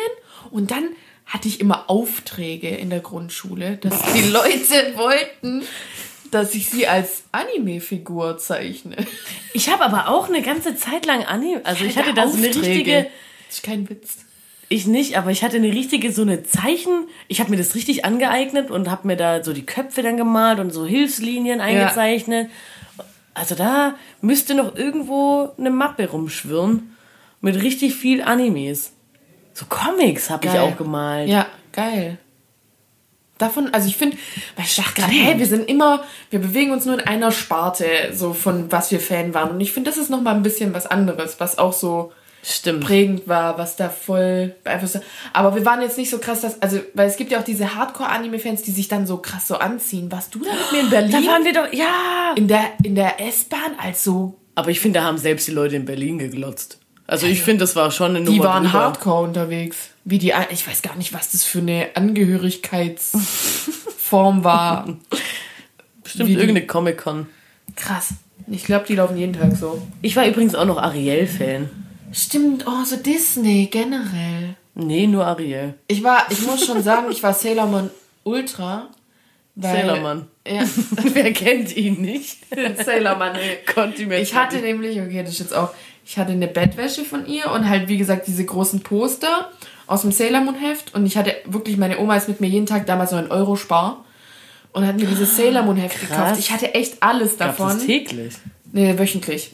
[0.50, 0.86] Und dann
[1.28, 5.62] hatte ich immer Aufträge in der Grundschule, dass die Leute wollten,
[6.32, 8.96] dass ich sie als Anime-Figur zeichne.
[9.54, 11.62] Ich habe aber auch eine ganze Zeit lang Anime.
[11.64, 13.06] Also ich hatte da so eine richtige
[13.50, 14.20] das ist kein Witz.
[14.72, 17.08] Ich nicht, aber ich hatte eine richtige, so eine Zeichen.
[17.28, 20.60] Ich habe mir das richtig angeeignet und habe mir da so die Köpfe dann gemalt
[20.60, 22.50] und so Hilfslinien eingezeichnet.
[22.98, 23.06] Ja.
[23.34, 26.96] Also da müsste noch irgendwo eine Mappe rumschwirren
[27.42, 28.94] mit richtig viel Animes.
[29.54, 31.28] So Comics habe ich auch gemalt.
[31.28, 32.20] Ja, geil.
[33.40, 34.18] Davon, also ich finde,
[34.56, 37.86] weil ich dachte gerade, hey, wir sind immer, wir bewegen uns nur in einer Sparte,
[38.14, 39.50] so von was wir Fan waren.
[39.50, 42.12] Und ich finde, das ist nochmal ein bisschen was anderes, was auch so
[42.44, 42.84] Stimmt.
[42.86, 45.04] prägend war, was da voll beeinflusst hat.
[45.34, 47.76] Aber wir waren jetzt nicht so krass, dass, also, weil es gibt ja auch diese
[47.76, 50.10] Hardcore-Anime-Fans, die sich dann so krass so anziehen.
[50.12, 51.12] Warst du da mit mir in Berlin?
[51.12, 52.34] Da waren wir doch, ja!
[52.36, 54.36] In der, in der S-Bahn als so.
[54.56, 56.78] Aber ich finde, da haben selbst die Leute in Berlin geglotzt.
[57.08, 58.80] Also ich finde, das war schon eine Die Nummer waren drüber.
[58.80, 59.90] hardcore unterwegs.
[60.06, 64.88] Wie die, ich weiß gar nicht, was das für eine Angehörigkeitsform war.
[66.04, 67.28] Bestimmt wie die- irgendeine Comic-Con.
[67.76, 68.10] Krass.
[68.48, 69.82] Ich glaube, die laufen jeden Tag so.
[70.02, 71.70] Ich war übrigens auch noch Ariel-Fan.
[72.12, 74.56] Stimmt, oh, so Disney generell.
[74.76, 75.76] Nee, nur Ariel.
[75.88, 77.90] Ich war, ich muss schon sagen, ich war Sailor Moon
[78.24, 78.90] Ultra.
[79.56, 80.28] Weil, Sailor Moon.
[80.48, 80.64] Ja,
[81.14, 82.38] Wer kennt ihn nicht?
[82.86, 83.36] Sailor Moon.
[83.36, 83.60] ey.
[83.74, 85.72] Konnte mir Ich hatte nämlich, okay, das ist jetzt auch,
[86.06, 89.50] ich hatte eine Bettwäsche von ihr und halt, wie gesagt, diese großen Poster
[89.86, 92.66] aus dem Sailor Moon Heft und ich hatte wirklich, meine Oma ist mit mir jeden
[92.66, 94.06] Tag damals noch einen Euro spar
[94.72, 96.10] und hat mir dieses Sailor Moon Heft Krass.
[96.10, 96.40] gekauft.
[96.40, 97.70] Ich hatte echt alles davon.
[97.70, 98.36] das täglich?
[98.72, 99.52] Nee, wöchentlich.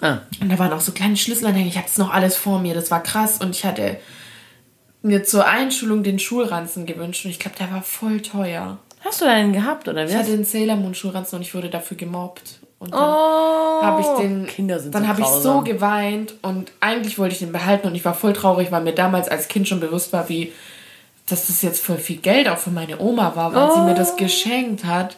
[0.00, 0.18] Ah.
[0.40, 1.68] Und da waren auch so kleine Schlüsselanhänge.
[1.68, 2.74] Ich hatte es noch alles vor mir.
[2.74, 3.38] Das war krass.
[3.38, 3.98] Und ich hatte
[5.02, 7.24] mir zur Einschulung den Schulranzen gewünscht.
[7.24, 8.78] Und ich glaube, der war voll teuer.
[9.04, 10.16] Hast du einen gehabt, oder Ich wie?
[10.16, 12.58] hatte den Sailor Moon Schulranzen und ich wurde dafür gemobbt.
[12.78, 14.46] Und dann Oh, habe ich den.
[14.46, 17.94] Kinder sind dann so habe ich so geweint und eigentlich wollte ich den behalten und
[17.94, 20.52] ich war voll traurig, weil mir damals als Kind schon bewusst war, wie
[21.28, 23.96] dass das jetzt voll viel Geld auch für meine Oma war, weil sie mir Oh.
[23.96, 25.16] das geschenkt hat.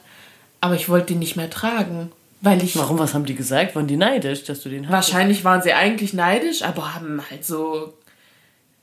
[0.61, 3.75] Aber ich wollte den nicht mehr tragen, weil ich Warum, was haben die gesagt?
[3.75, 4.93] Waren die neidisch, dass du den hast?
[4.93, 7.95] Wahrscheinlich waren sie eigentlich neidisch, aber haben halt so.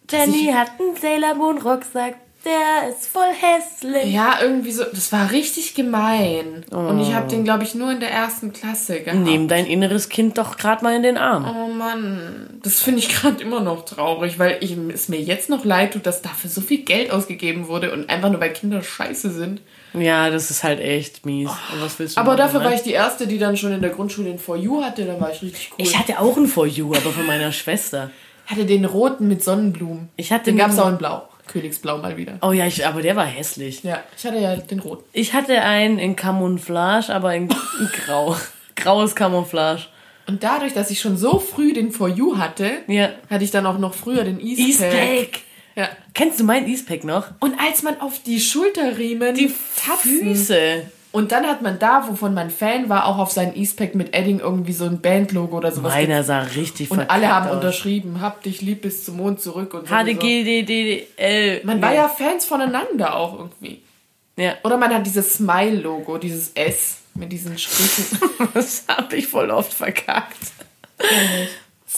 [0.09, 2.15] Jenny hat einen Sailor Moon Rucksack,
[2.45, 4.13] der ist voll hässlich.
[4.13, 4.83] Ja, irgendwie so.
[4.93, 6.63] Das war richtig gemein.
[6.71, 9.19] Und ich habe den, glaube ich, nur in der ersten Klasse gehabt.
[9.23, 11.45] Nimm dein inneres Kind doch gerade mal in den Arm.
[11.49, 15.65] Oh Mann, das finde ich gerade immer noch traurig, weil ich, es mir jetzt noch
[15.65, 19.29] leid tut, dass dafür so viel Geld ausgegeben wurde und einfach nur weil Kinder scheiße
[19.31, 19.61] sind.
[19.93, 21.49] Ja, das ist halt echt mies.
[21.73, 22.65] Und was willst du Aber machen, dafür ne?
[22.65, 25.19] war ich die Erste, die dann schon in der Grundschule den For You hatte, da
[25.19, 25.77] war ich richtig cool.
[25.85, 28.11] Ich hatte auch einen For You, aber von meiner Schwester.
[28.45, 30.09] hatte den roten mit Sonnenblumen.
[30.17, 31.27] Ich hatte den gab es nur- auch in Blau.
[31.59, 32.37] Königsblau mal wieder.
[32.41, 33.81] Oh ja, ich, aber der war hässlich.
[33.83, 35.03] Ja, ich hatte ja den roten.
[35.13, 37.43] Ich hatte einen in Camouflage, aber in,
[37.79, 38.35] in Grau.
[38.75, 39.83] Graues Camouflage.
[40.27, 43.09] Und dadurch, dass ich schon so früh den For You hatte, Ja.
[43.29, 44.93] hatte ich dann auch noch früher den Eastpack.
[44.93, 45.41] Eastpack.
[45.75, 45.89] Ja.
[46.13, 47.27] Kennst du meinen Eastpack noch?
[47.39, 50.83] Und als man auf die Schulterriemen, Die Füße.
[51.15, 54.41] Und dann hat man da, wovon man Fan war, auch auf seinen Eastpack mit Edding
[54.41, 55.93] irgendwie so ein Bandlogo oder sowas.
[55.93, 57.55] Meiner sah richtig und alle haben aus.
[57.55, 59.95] unterschrieben, hab dich lieb bis zum Mond zurück und so.
[59.95, 61.61] HDGDDL.
[61.63, 63.81] Man war ja Fans voneinander auch irgendwie.
[64.35, 68.19] Ja, Oder man hat dieses Smile-Logo, dieses S mit diesen Strichen.
[68.53, 70.35] das hab ich voll oft verkackt.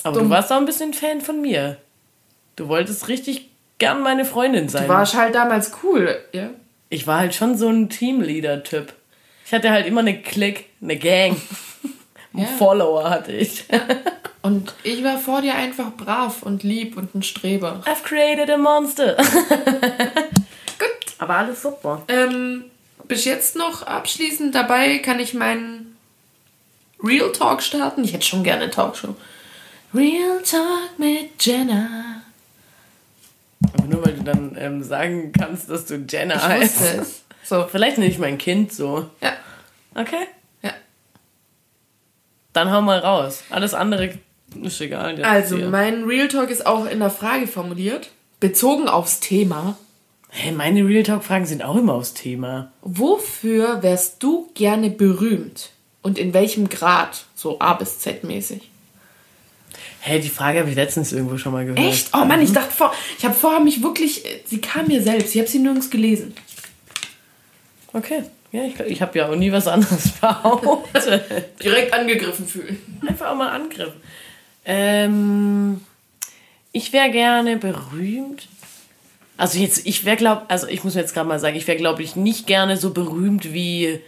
[0.03, 1.77] Aber du warst auch ein bisschen Fan von mir.
[2.55, 3.49] Du wolltest richtig
[3.79, 4.87] gern meine Freundin sein.
[4.87, 6.51] War halt damals cool, ja.
[6.89, 8.93] ich war halt schon so ein Teamleader-Typ.
[9.47, 11.41] Ich hatte halt immer eine Clique, eine Gang.
[12.33, 12.45] Ja.
[12.45, 13.65] Follower hatte ich.
[14.43, 17.81] Und ich war vor dir einfach brav und lieb und ein Streber.
[17.85, 19.15] I've created a monster.
[20.77, 21.13] Gut.
[21.17, 22.03] Aber alles super.
[22.09, 22.65] Ähm,
[23.07, 25.97] bis jetzt noch abschließend dabei kann ich meinen
[27.03, 28.03] Real Talk starten.
[28.03, 29.15] Ich hätte schon gerne eine Talkshow.
[29.95, 32.21] Real Talk mit Jenna.
[33.73, 36.81] Aber nur weil du dann ähm, sagen kannst, dass du Jenna Ich heißt.
[36.81, 37.21] wusste es.
[37.47, 39.09] So, Vielleicht nenne ich mein Kind so.
[39.21, 39.33] ja,
[39.95, 40.27] Okay.
[40.61, 40.71] ja.
[42.53, 43.43] Dann hau mal raus.
[43.49, 44.17] Alles andere
[44.61, 45.23] ist egal.
[45.23, 45.69] Also, hier.
[45.69, 48.09] mein Real Talk ist auch in der Frage formuliert.
[48.39, 49.77] Bezogen aufs Thema.
[50.29, 52.71] Hey, meine Real Talk-Fragen sind auch immer aufs Thema.
[52.81, 55.71] Wofür wärst du gerne berühmt?
[56.01, 57.25] Und in welchem Grad?
[57.33, 58.69] So A bis Z mäßig.
[59.99, 61.79] Hey, die Frage habe ich letztens irgendwo schon mal gehört.
[61.79, 62.09] Echt?
[62.13, 65.39] Oh Mann, ich dachte vor, ich habe vorher mich wirklich, sie kam mir selbst, ich
[65.41, 66.33] habe sie nirgends gelesen.
[67.93, 68.23] Okay.
[68.51, 71.23] Ja, ich, ich habe ja auch nie was anderes behauptet.
[71.61, 72.77] Direkt angegriffen fühlen.
[73.05, 73.93] Einfach auch mal Angriff.
[74.65, 75.81] Ähm,
[76.71, 78.47] ich wäre gerne berühmt.
[79.37, 82.01] Also jetzt, ich wäre glaub, also ich muss jetzt gerade mal sagen, ich wäre glaube
[82.03, 83.99] ich nicht gerne so berühmt wie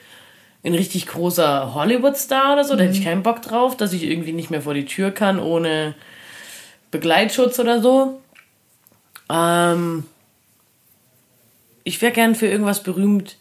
[0.63, 2.75] ein richtig großer Hollywood-Star oder so.
[2.75, 5.39] Da hätte ich keinen Bock drauf, dass ich irgendwie nicht mehr vor die Tür kann
[5.39, 5.95] ohne
[6.91, 8.21] Begleitschutz oder so.
[9.29, 10.03] Ähm,
[11.83, 13.37] ich wäre gern für irgendwas berühmt,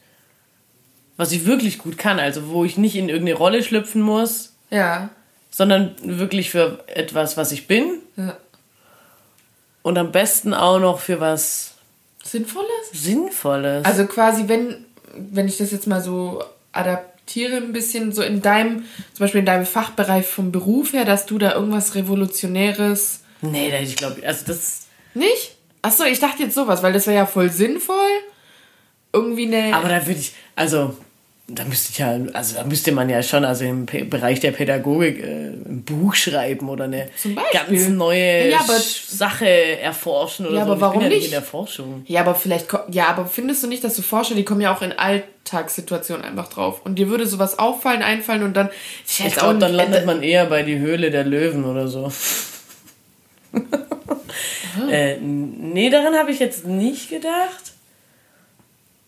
[1.18, 2.18] was ich wirklich gut kann.
[2.18, 5.10] Also wo ich nicht in irgendeine Rolle schlüpfen muss Ja.
[5.50, 8.36] sondern wirklich für etwas, was ich bin ja.
[9.82, 11.72] und am besten auch noch für was
[12.24, 12.68] Sinnvolles?
[12.92, 13.84] Sinnvolles.
[13.84, 16.42] Also quasi, wenn, wenn ich das jetzt mal so
[16.72, 21.26] adaptiere, ein bisschen so in deinem, zum Beispiel in deinem Fachbereich vom Beruf her, dass
[21.26, 23.20] du da irgendwas Revolutionäres.
[23.40, 24.86] nee, ich glaube, also das.
[25.14, 25.56] Nicht?
[25.82, 27.96] Achso, ich dachte jetzt sowas, weil das wäre ja voll sinnvoll.
[29.12, 29.74] Irgendwie eine.
[29.74, 30.96] Aber da würde ich, also
[31.50, 34.50] da müsste ich ja, also da müsste man ja schon, also im Pe Bereich der
[34.52, 37.08] Pädagogik äh, ein Buch schreiben oder eine
[37.52, 40.72] ganz neue Ja, aber- Sache erforschen oder Ja, so.
[40.72, 41.24] aber warum ich ja nicht?
[41.24, 42.02] in der Forschung.
[42.06, 44.82] Ja, aber vielleicht, ja, aber findest du nicht, dass so Forscher, die kommen ja auch
[44.82, 46.82] in Alltagssituationen einfach drauf.
[46.84, 48.68] Und dir würde sowas auffallen, einfallen und dann.
[49.06, 52.12] Ich glaube, dann landet man eher bei die Höhle der Löwen oder so.
[54.90, 57.72] äh, nee, daran habe ich jetzt nicht gedacht.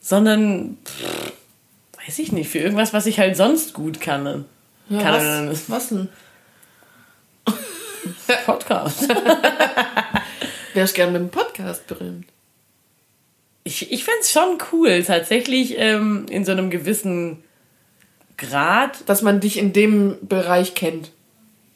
[0.01, 1.33] Sondern, pff,
[2.07, 4.45] weiß ich nicht, für irgendwas, was ich halt sonst gut kann.
[4.89, 6.09] Ja, kann was, was denn?
[8.47, 9.09] Podcast.
[10.75, 12.27] Wärst gern mit dem Podcast berühmt?
[13.65, 17.43] Ich, ich fände es schon cool, tatsächlich ähm, in so einem gewissen
[18.37, 19.09] Grad.
[19.09, 21.11] Dass man dich in dem Bereich kennt.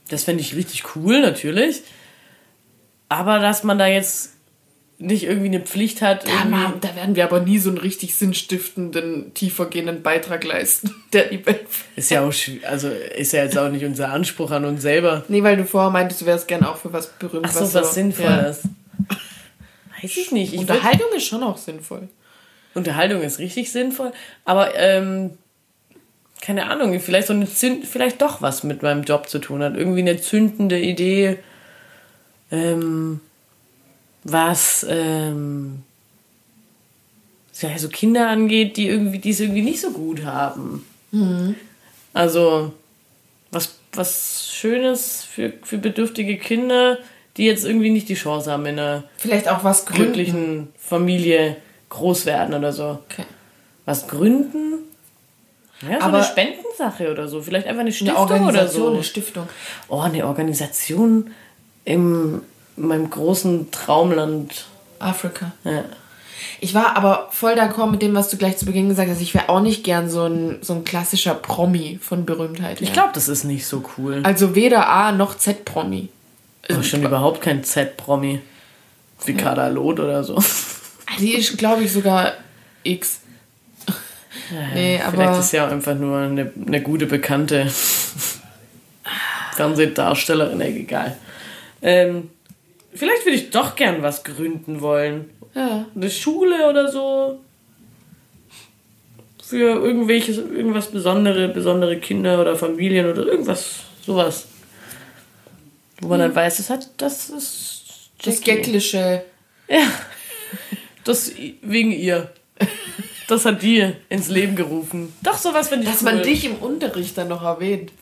[0.09, 1.83] Das fände ich richtig cool, natürlich.
[3.09, 4.34] Aber dass man da jetzt
[4.99, 6.27] nicht irgendwie eine Pflicht hat.
[6.27, 10.95] Da, irgendwie- ma- da werden wir aber nie so einen richtig sinnstiftenden, tiefergehenden Beitrag leisten,
[11.13, 11.67] der die Welt.
[11.97, 12.33] Ist ja auch
[12.69, 15.25] also ist ja jetzt auch nicht unser Anspruch an uns selber.
[15.29, 17.47] Nee, weil du vorher meintest, du wärst gern auch für was berühmt.
[17.49, 18.63] Ach so, was Sinnvolles.
[20.03, 20.53] Weiß ich nicht.
[20.53, 20.55] Ja.
[20.55, 22.09] Ich Unterhaltung ist schon auch sinnvoll.
[22.75, 24.13] Unterhaltung ist richtig sinnvoll,
[24.45, 25.31] aber ähm,
[26.43, 29.77] keine Ahnung, vielleicht so eine Zünd, vielleicht doch was mit meinem Job zu tun hat.
[29.77, 31.39] Irgendwie eine zündende Idee,
[32.51, 33.21] ähm,
[34.25, 35.83] was ähm,
[37.61, 40.85] ja, so Kinder angeht, die irgendwie, die es irgendwie nicht so gut haben.
[42.13, 42.73] Also
[43.53, 46.99] was, was Schönes für, für bedürftige Kinder,
[47.37, 50.03] die jetzt irgendwie nicht die Chance haben, in einer Vielleicht auch was gründen.
[50.05, 51.57] glücklichen Familie
[51.91, 52.99] groß werden oder so.
[53.11, 53.25] Okay.
[53.85, 54.75] Was gründen?
[55.83, 57.41] Ja, so Aber- eine Spendensache oder so.
[57.43, 58.95] Vielleicht einfach eine Eine Stiftung Organisation, oder so.
[58.95, 59.49] eine Stiftung.
[59.89, 61.31] Oh, eine Organisation
[61.85, 62.41] im
[62.77, 64.67] meinem großen Traumland.
[64.99, 65.53] Afrika.
[65.65, 65.85] Ja.
[66.61, 69.21] Ich war aber voll d'accord mit dem, was du gleich zu Beginn gesagt hast.
[69.21, 72.81] Ich wäre auch nicht gern so ein, so ein klassischer Promi von Berühmtheit.
[72.81, 74.21] Ich glaube, das ist nicht so cool.
[74.25, 76.09] Also weder A noch Z-Promi.
[76.71, 78.41] Aber schon überhaupt kein Z-Promi.
[79.25, 80.43] Wie Kader Loth oder so.
[81.19, 82.33] Die ist, glaube ich, sogar
[82.83, 83.21] X.
[84.75, 87.71] nee, Vielleicht ist ja auch einfach nur eine, eine gute Bekannte.
[89.55, 91.17] Fernsehdarstellerin, egal.
[91.81, 92.31] Ähm,
[92.95, 95.31] vielleicht würde ich doch gern was gründen wollen.
[95.55, 95.87] ja.
[95.95, 97.41] Eine Schule oder so.
[99.43, 104.47] Für irgendwelches, irgendwas besondere, besondere Kinder oder Familien oder irgendwas, sowas.
[106.01, 108.11] Wo man dann weiß, das hat, das ist.
[108.23, 108.41] das.
[108.41, 109.23] Gecklische.
[109.69, 109.83] Ja.
[111.05, 111.33] Das
[111.63, 112.31] wegen ihr.
[113.29, 115.13] Das hat die ins Leben gerufen.
[115.23, 116.13] Doch, sowas finde ich Dass cool.
[116.13, 117.93] man dich im Unterricht dann noch erwähnt.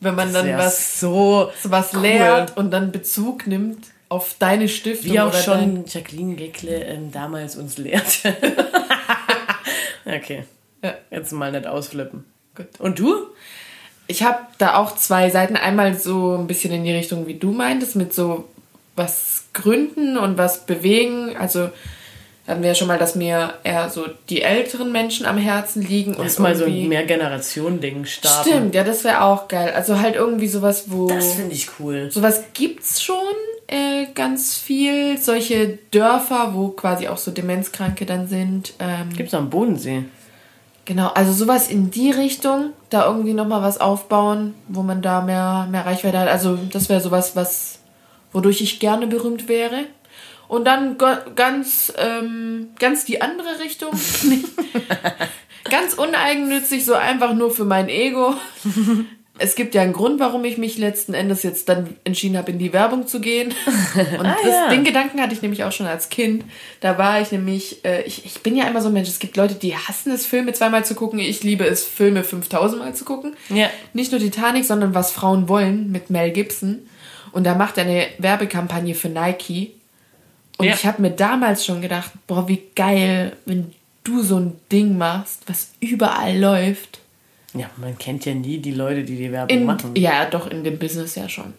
[0.00, 2.02] Wenn man dann ja was, so was cool.
[2.02, 5.12] lehrt und dann Bezug nimmt auf deine Stiftung.
[5.12, 8.36] Wie auch schon Jacqueline Geckle ähm, damals uns lehrte.
[10.04, 10.44] okay.
[10.82, 10.94] Ja.
[11.10, 12.24] Jetzt mal nicht ausflippen.
[12.54, 12.66] Gut.
[12.78, 13.26] Und du?
[14.06, 15.56] Ich habe da auch zwei Seiten.
[15.56, 18.48] Einmal so ein bisschen in die Richtung, wie du meintest, mit so
[18.96, 21.36] was gründen und was bewegen.
[21.36, 21.70] Also
[22.46, 26.14] hatten wir ja schon mal, dass mir eher so die älteren Menschen am Herzen liegen.
[26.14, 28.48] Und Erstmal so ein Mehrgenerationen-Ding starten.
[28.48, 29.74] Stimmt, ja, das wäre auch geil.
[29.74, 31.08] Also halt irgendwie sowas, wo...
[31.08, 32.10] Das finde ich cool.
[32.10, 33.16] Sowas gibt's schon
[33.68, 35.18] äh, ganz viel.
[35.18, 38.74] Solche Dörfer, wo quasi auch so Demenzkranke dann sind.
[38.80, 40.04] Ähm, Gibt's am Bodensee.
[40.84, 45.68] Genau, also sowas in die Richtung, da irgendwie nochmal was aufbauen, wo man da mehr,
[45.70, 46.28] mehr Reichweite hat.
[46.28, 47.78] Also das wäre sowas, was,
[48.32, 49.84] wodurch ich gerne berühmt wäre.
[50.48, 53.90] Und dann ga- ganz, ähm, ganz die andere Richtung.
[55.70, 58.34] ganz uneigennützig, so einfach nur für mein Ego.
[59.38, 62.58] Es gibt ja einen Grund, warum ich mich letzten Endes jetzt dann entschieden habe, in
[62.58, 63.54] die Werbung zu gehen.
[64.18, 64.68] Und das, ja.
[64.68, 66.44] den Gedanken hatte ich nämlich auch schon als Kind.
[66.80, 69.36] Da war ich nämlich, äh, ich, ich bin ja immer so ein Mensch, es gibt
[69.36, 71.18] Leute, die hassen es, Filme zweimal zu gucken.
[71.18, 73.34] Ich liebe es, Filme 5000 Mal zu gucken.
[73.48, 73.70] Ja.
[73.92, 76.80] Nicht nur Titanic, sondern Was Frauen wollen mit Mel Gibson.
[77.32, 79.72] Und da macht er eine Werbekampagne für Nike.
[80.56, 80.74] Und Ja.
[80.74, 83.72] ich habe mir damals schon gedacht, boah, wie geil, wenn
[84.04, 87.00] du so ein Ding machst, was überall läuft.
[87.58, 89.94] Ja, man kennt ja nie die Leute, die die Werbung In, machen.
[89.96, 91.54] ja, doch, in dem Business ja schon.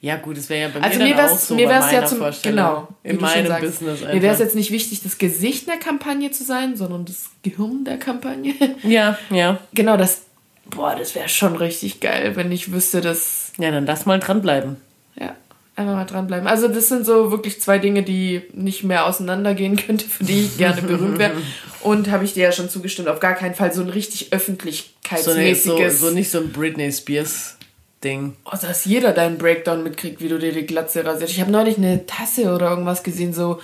[0.00, 1.86] Ja, gut, es wäre ja bei Also mir mir dann auch so mir bei wär's
[1.92, 2.56] ja meiner zum Vorstellung.
[2.56, 3.64] genau In meinem sagst.
[3.64, 4.38] Business Mir wäre es einfach.
[4.40, 8.52] jetzt nicht wichtig, das Gesicht der Kampagne zu sein, sondern das Gehirn der Kampagne.
[8.82, 9.58] Ja, ja.
[9.74, 10.22] genau, das.
[10.70, 13.52] Boah, das wäre schon richtig geil, wenn ich wüsste, dass.
[13.58, 14.76] Ja, dann lass mal dranbleiben.
[15.14, 15.36] Ja,
[15.76, 16.46] einfach mal dranbleiben.
[16.46, 20.58] Also, das sind so wirklich zwei Dinge, die nicht mehr auseinandergehen könnte, für die ich
[20.58, 21.32] gerne berühmt wäre.
[21.82, 24.26] Und habe ich dir ja schon zugestimmt, auf gar keinen Fall so ein richtig So,
[24.30, 26.00] eine, öffentlichkeitsmäßiges.
[26.00, 27.56] so, so nicht so ein Britney Spears
[28.04, 28.36] Ding.
[28.44, 31.32] Oh, dass jeder deinen Breakdown mitkriegt, wie du dir die Glatze rasierst.
[31.32, 33.60] Ich habe neulich eine Tasse oder irgendwas gesehen, so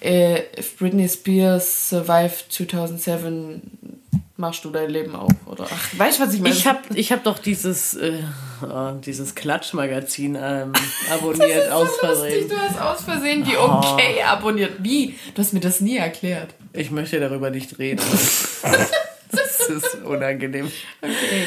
[0.00, 3.99] äh, if Britney Spears survived 2007,
[4.40, 5.30] machst du dein Leben auch.
[5.46, 6.54] Oder ach, weißt du, was ich meine?
[6.54, 8.14] Ich habe ich hab doch dieses, äh,
[8.62, 10.72] oh, dieses Klatschmagazin ähm,
[11.12, 12.48] abonniert aus so lustig, Versehen.
[12.48, 14.72] du hast aus Versehen die Okay abonniert.
[14.78, 15.14] Wie?
[15.34, 16.54] Du hast mir das nie erklärt.
[16.72, 18.02] Ich möchte darüber nicht reden.
[19.30, 20.70] das ist unangenehm.
[21.00, 21.46] Okay.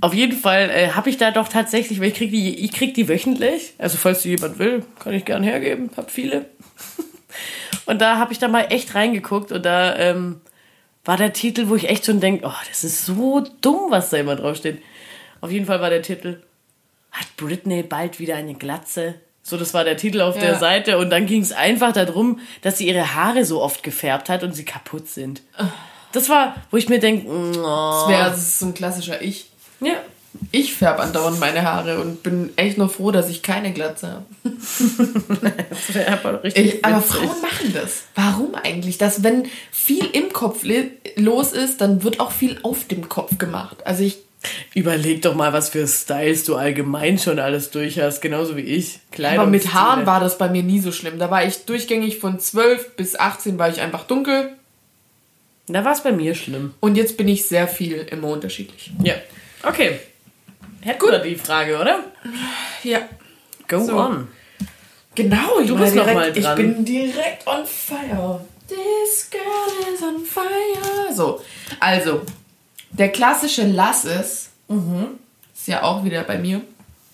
[0.00, 2.94] Auf jeden Fall äh, habe ich da doch tatsächlich, weil ich krieg die, ich krieg
[2.94, 3.74] die wöchentlich.
[3.78, 5.90] Also falls die jemand will, kann ich gern hergeben.
[5.96, 6.46] Hab viele.
[7.86, 10.40] und da habe ich da mal echt reingeguckt und da ähm,
[11.08, 14.18] war der Titel, wo ich echt schon denke, oh, das ist so dumm, was da
[14.18, 14.82] immer draufsteht.
[15.40, 16.42] Auf jeden Fall war der Titel,
[17.12, 19.14] hat Britney bald wieder eine Glatze?
[19.42, 20.42] So, das war der Titel auf ja.
[20.42, 20.98] der Seite.
[20.98, 24.52] Und dann ging es einfach darum, dass sie ihre Haare so oft gefärbt hat und
[24.52, 25.40] sie kaputt sind.
[26.12, 27.52] Das war, wo ich mir denke, oh.
[27.54, 29.48] das wäre so ein klassischer Ich.
[29.80, 29.94] Ja.
[30.50, 34.24] Ich färbe andauernd meine Haare und bin echt nur froh, dass ich keine Glatze habe.
[35.70, 36.74] das wäre aber richtig.
[36.74, 38.04] Ich, aber Frauen machen das.
[38.14, 38.98] Warum eigentlich?
[38.98, 40.64] Dass, wenn viel im Kopf
[41.16, 43.78] los ist, dann wird auch viel auf dem Kopf gemacht.
[43.84, 44.18] Also ich
[44.74, 49.00] Überleg doch mal, was für Styles du allgemein schon alles durch hast, genauso wie ich.
[49.20, 51.18] Aber mit Haaren war das bei mir nie so schlimm.
[51.18, 54.50] Da war ich durchgängig von 12 bis 18 war ich einfach dunkel.
[55.66, 56.74] Da war es bei mir schlimm.
[56.80, 58.92] Und jetzt bin ich sehr viel immer unterschiedlich.
[59.02, 59.14] Ja.
[59.64, 59.98] Okay.
[60.80, 61.10] Hätten Gut.
[61.10, 62.04] wir die Frage, oder?
[62.82, 63.00] Ja.
[63.66, 63.96] Go so.
[63.96, 64.28] on.
[65.14, 66.58] Genau, du bist direkt, noch mal dran.
[66.60, 68.40] Ich bin direkt on fire.
[68.68, 71.12] This girl is on fire.
[71.12, 71.40] So,
[71.80, 72.22] also,
[72.90, 75.18] der klassische Lass es mhm.
[75.54, 76.60] ist ja auch wieder bei mir.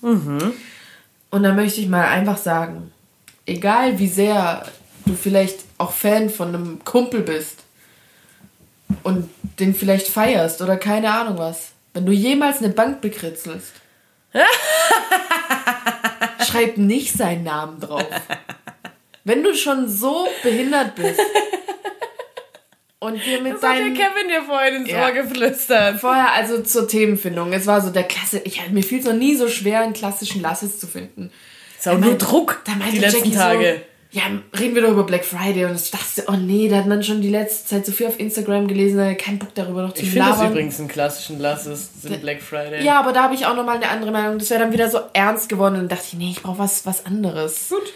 [0.03, 0.53] Mhm.
[1.31, 2.93] Und da möchte ich mal einfach sagen,
[3.47, 4.67] egal wie sehr
[5.07, 7.61] du vielleicht auch Fan von einem Kumpel bist
[9.03, 13.73] und den vielleicht feierst oder keine Ahnung was, wenn du jemals eine Bank bekritzelst,
[16.47, 18.07] schreib nicht seinen Namen drauf.
[19.25, 21.21] Wenn du schon so behindert bist,
[23.05, 23.99] und dir mit das deinen...
[23.99, 25.05] hat Kevin dir vorhin ins ja.
[25.05, 26.01] Ohr geflüstert.
[26.01, 27.53] Vorher also zur Themenfindung.
[27.53, 28.41] Es war so der Klasse...
[28.45, 31.31] Ich, mir fiel es noch nie so schwer, einen klassischen Lasses zu finden.
[31.79, 33.75] Ist auch nur Druck da die letzten Jackie Tage.
[33.75, 34.23] So, ja,
[34.57, 35.65] reden wir doch über Black Friday.
[35.65, 38.21] Und ich dachte, oh nee, da hat man schon die letzte Zeit so viel auf
[38.21, 40.31] Instagram gelesen, da keinen Bock darüber noch zu labern.
[40.31, 42.85] Ich finde übrigens einen klassischen Lasses, sind Black Friday.
[42.85, 44.39] Ja, aber da habe ich auch nochmal eine andere Meinung.
[44.39, 45.75] Das wäre dann wieder so ernst geworden.
[45.75, 47.71] Und dann dachte ich, nee, ich brauche was, was anderes.
[47.71, 47.93] Gut.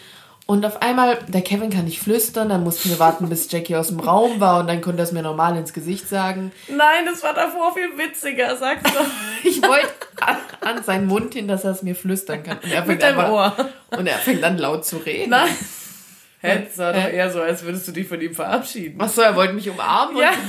[0.47, 3.89] Und auf einmal, der Kevin kann nicht flüstern, dann mussten wir warten, bis Jackie aus
[3.89, 6.53] dem Raum war und dann konnte er es mir normal ins Gesicht sagen.
[6.69, 8.99] Nein, das war davor viel witziger, sagst du.
[9.49, 9.93] ich wollte
[10.23, 12.59] an, an, seinen Mund hin, dass er es mir flüstern kann.
[12.62, 13.71] Und er fängt, einfach, Ohr.
[13.91, 15.31] Und er fängt an laut zu reden.
[15.31, 15.51] Nein.
[16.41, 19.01] Hä, es war doch eher so, als würdest du dich von ihm verabschieden.
[19.01, 20.16] Achso, er wollte mich umarmen.
[20.22, 20.30] Ja.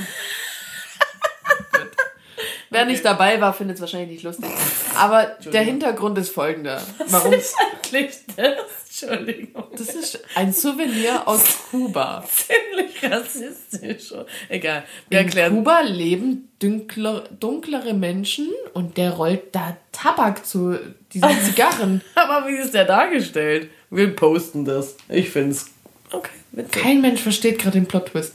[2.72, 4.48] Wer nicht dabei war, findet es wahrscheinlich nicht lustig.
[4.96, 6.80] Aber der Hintergrund ist folgender.
[7.08, 7.32] Warum?
[7.32, 9.02] Was ist eigentlich das?
[9.02, 9.64] Entschuldigung.
[9.76, 12.24] Das ist ein Souvenir aus Kuba.
[12.28, 14.14] Ziemlich rassistisch.
[14.48, 14.84] Egal.
[15.08, 15.54] Wir In erklären.
[15.56, 20.78] Kuba leben dunkler, dunklere Menschen und der rollt da Tabak zu
[21.12, 22.02] diesen Zigarren.
[22.14, 23.68] Aber wie ist der dargestellt?
[23.90, 24.96] Wir posten das.
[25.08, 25.72] Ich find's.
[26.12, 26.30] Okay.
[26.52, 26.82] Witzig.
[26.82, 28.34] Kein Mensch versteht gerade den Plot-Twist.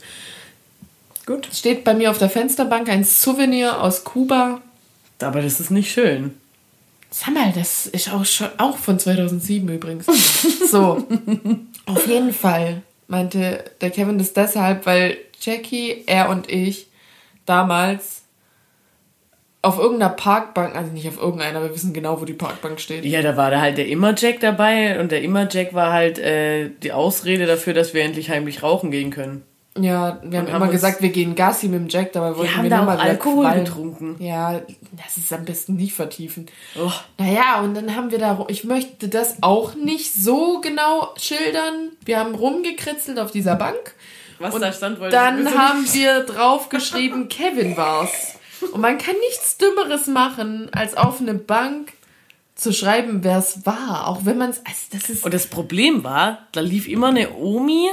[1.26, 1.48] Gut.
[1.52, 4.60] Steht bei mir auf der Fensterbank ein Souvenir aus Kuba.
[5.20, 6.34] Aber das ist nicht schön.
[7.10, 10.06] Sag mal, das ist auch schon auch von 2007 übrigens.
[10.70, 11.06] so,
[11.86, 16.88] auf jeden Fall meinte der Kevin das deshalb, weil Jackie, er und ich
[17.44, 18.22] damals
[19.66, 23.04] auf irgendeiner Parkbank, also nicht auf irgendeiner, wir wissen genau, wo die Parkbank steht.
[23.04, 26.92] Ja, da war da halt der Immer-Jack dabei und der Immer-Jack war halt äh, die
[26.92, 29.42] Ausrede dafür, dass wir endlich heimlich rauchen gehen können.
[29.76, 32.56] Ja, wir haben, haben immer gesagt, wir gehen Gassi mit dem Jack, dabei wollten wir,
[32.56, 33.64] haben wir da auch Alkohol quallen.
[33.64, 34.16] getrunken.
[34.20, 34.62] Ja,
[34.92, 36.46] das ist am besten nicht vertiefen.
[36.78, 36.90] Oh.
[37.18, 41.90] Naja, und dann haben wir da, ich möchte das auch nicht so genau schildern.
[42.04, 43.94] Wir haben rumgekritzelt auf dieser Bank.
[44.38, 48.35] Was und da stand, wollte Dann haben wir draufgeschrieben, Kevin war's.
[48.72, 51.92] Und man kann nichts Dümmeres machen, als auf eine Bank
[52.54, 54.08] zu schreiben, wer es war.
[54.08, 55.24] Auch wenn man es, also das ist...
[55.24, 57.90] Und das Problem war, da lief immer eine Omi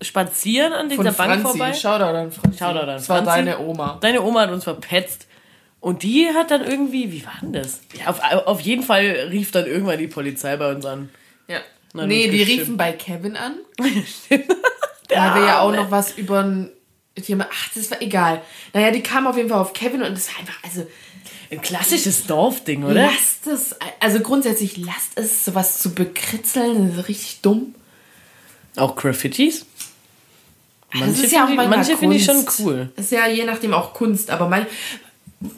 [0.00, 1.58] spazieren an dieser Von Bank Franzi.
[1.58, 1.74] vorbei.
[1.74, 2.58] Shoutout an Franzi.
[2.58, 3.98] Shoutout an das war deine Oma.
[4.00, 5.26] Deine Oma hat uns verpetzt.
[5.80, 7.80] Und die hat dann irgendwie, wie war denn das?
[7.98, 11.10] Ja, auf, auf jeden Fall rief dann irgendwann die Polizei bei uns an.
[11.48, 11.58] Ja.
[11.92, 13.56] Nee, die riefen bei Kevin an.
[15.08, 16.70] da haben wir ja auch noch was über ein
[17.20, 17.46] Thema.
[17.50, 18.42] Ach, das war egal.
[18.72, 20.86] Naja, die kam auf jeden Fall auf Kevin und es war einfach, also.
[21.50, 22.94] Ein klassisches Dorfding, oder?
[22.94, 27.74] Lasst es, also grundsätzlich lasst es, sowas zu bekritzeln, das ist richtig dumm.
[28.76, 29.66] Auch Graffitis?
[30.94, 32.90] Manche das ist ja auch manche finde ich schon cool.
[32.96, 34.66] Das ist ja je nachdem auch Kunst, aber mein,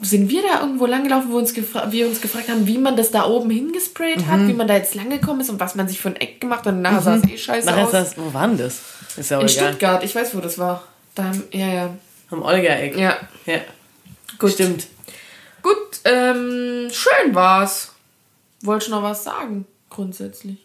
[0.01, 3.25] sind wir da irgendwo langgelaufen, wo uns wir uns gefragt haben, wie man das da
[3.25, 4.27] oben hingesprayt mhm.
[4.27, 6.41] hat, wie man da jetzt lang gekommen ist und was man sich für ein Eck
[6.41, 7.03] gemacht hat und nachher mhm.
[7.03, 7.91] sah es eh scheiße nachher aus.
[7.91, 8.81] Das, wo war denn das?
[9.17, 9.67] Ist ja In egal.
[9.69, 10.83] Stuttgart, ich weiß, wo das war.
[11.15, 11.97] Da, ja, ja.
[12.29, 12.97] Am Olga-Eck.
[12.97, 13.17] Ja.
[13.45, 13.61] Ja.
[14.37, 14.51] Gut.
[14.51, 14.87] Stimmt.
[15.61, 17.93] Gut, ähm, schön war's.
[18.61, 20.57] Wollte noch was sagen, grundsätzlich.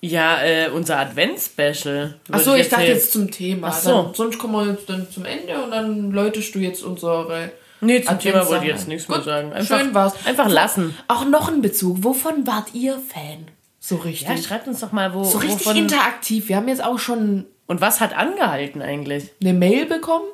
[0.00, 2.18] Ja, äh, unser Advents-Special.
[2.30, 3.68] Achso, ich, ich dachte jetzt zum Thema.
[3.68, 4.02] Ach so.
[4.04, 8.02] Dann, sonst kommen wir jetzt dann zum Ende und dann läutest du jetzt unsere Nee,
[8.02, 9.52] zum Thema wollte ich jetzt nichts mehr sagen.
[9.52, 10.14] Einfach, Schön war's.
[10.26, 10.94] Einfach lassen.
[11.08, 12.04] Auch noch ein Bezug.
[12.04, 13.46] Wovon wart ihr Fan?
[13.78, 14.28] So richtig.
[14.28, 15.24] Ja, schreibt uns doch mal, wo.
[15.24, 15.76] So richtig wovon...
[15.76, 16.48] interaktiv.
[16.48, 17.46] Wir haben jetzt auch schon.
[17.70, 19.30] Und was hat angehalten eigentlich?
[19.40, 20.26] Eine Mail bekommen?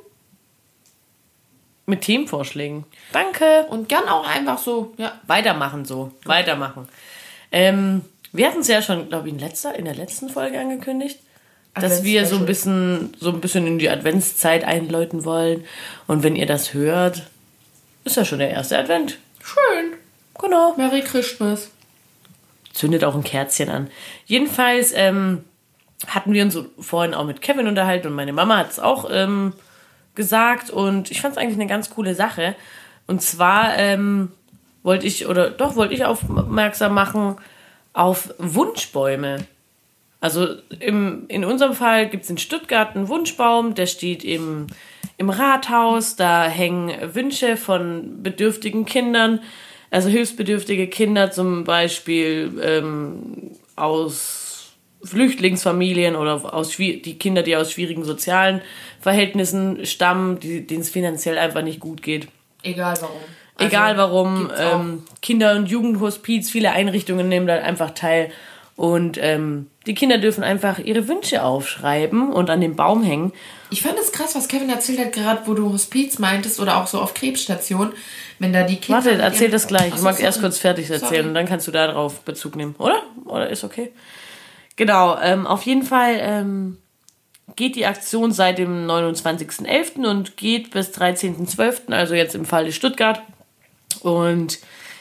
[1.85, 2.87] Mit Themenvorschlägen.
[3.13, 3.67] Danke.
[3.69, 5.21] Und gern auch einfach so, ja.
[5.27, 6.13] Weitermachen so.
[6.25, 6.89] Weitermachen.
[7.53, 8.01] Ähm,
[8.33, 11.19] wir hatten es ja schon, glaube ich, in, letzter, in der letzten Folge angekündigt,
[11.75, 15.63] dass wir so ein bisschen so ein bisschen in die Adventszeit einläuten wollen.
[16.07, 17.25] Und wenn ihr das hört,
[18.05, 19.19] ist ja schon der erste Advent.
[19.45, 19.93] Schön.
[20.41, 20.73] Genau.
[20.79, 21.71] Merry Christmas.
[22.73, 23.91] Zündet auch ein Kerzchen an.
[24.25, 25.45] Jedenfalls ähm,
[26.07, 29.53] hatten wir uns vorhin auch mit Kevin unterhalten und meine Mama hat es auch ähm,
[30.15, 32.55] gesagt und ich fand es eigentlich eine ganz coole Sache.
[33.07, 34.33] Und zwar ähm,
[34.83, 37.37] wollte ich, oder doch wollte ich aufmerksam machen
[37.93, 39.47] auf Wunschbäume.
[40.21, 40.49] Also
[40.81, 44.67] im, in unserem Fall gibt es in Stuttgart einen Wunschbaum, der steht im,
[45.19, 49.41] im Rathaus, da hängen Wünsche von bedürftigen Kindern,
[49.91, 54.46] also hilfsbedürftige Kinder zum Beispiel ähm, aus
[55.07, 58.61] Flüchtlingsfamilien oder aus die Kinder, die aus schwierigen sozialen
[59.01, 62.29] Verhältnissen stammen, denen es finanziell einfach nicht gut geht.
[62.63, 63.17] Egal warum.
[63.57, 64.51] Also, Egal warum.
[64.59, 68.31] Ähm, Kinder- und Jugendhospiz, viele Einrichtungen nehmen da einfach teil.
[68.77, 73.33] Und ähm, die Kinder dürfen einfach ihre Wünsche aufschreiben und an den Baum hängen.
[73.71, 76.87] Ich fand es krass, was Kevin erzählt hat, gerade wo du Hospiz meintest oder auch
[76.87, 77.93] so auf Krebsstation,
[78.39, 79.03] wenn da die Kinder.
[79.03, 79.95] Warte, erzähl das gleich.
[79.95, 81.29] Ich mag erst kurz fertig erzählen sorry.
[81.29, 83.03] und dann kannst du darauf Bezug nehmen, oder?
[83.25, 83.93] Oder ist okay?
[84.77, 86.79] Genau, ähm, auf jeden Fall ähm,
[87.57, 90.07] geht die Aktion seit dem 29.11.
[90.07, 93.23] und geht bis 13.12., also jetzt im Fall Stuttgart.
[94.01, 94.59] Und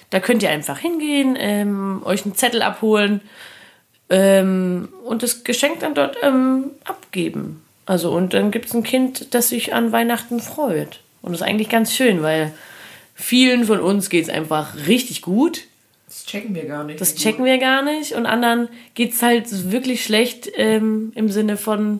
[0.09, 3.21] da könnt ihr einfach hingehen, ähm, euch einen Zettel abholen
[4.09, 7.61] ähm, und das Geschenk dann dort ähm, abgeben.
[7.85, 11.01] Also und dann gibt es ein Kind, das sich an Weihnachten freut.
[11.21, 12.53] Und das ist eigentlich ganz schön, weil
[13.13, 15.63] vielen von uns geht es einfach richtig gut.
[16.15, 17.01] Das checken wir gar nicht.
[17.01, 18.13] Das checken wir gar nicht.
[18.13, 21.99] Und anderen geht es halt wirklich schlecht ähm, im Sinne von,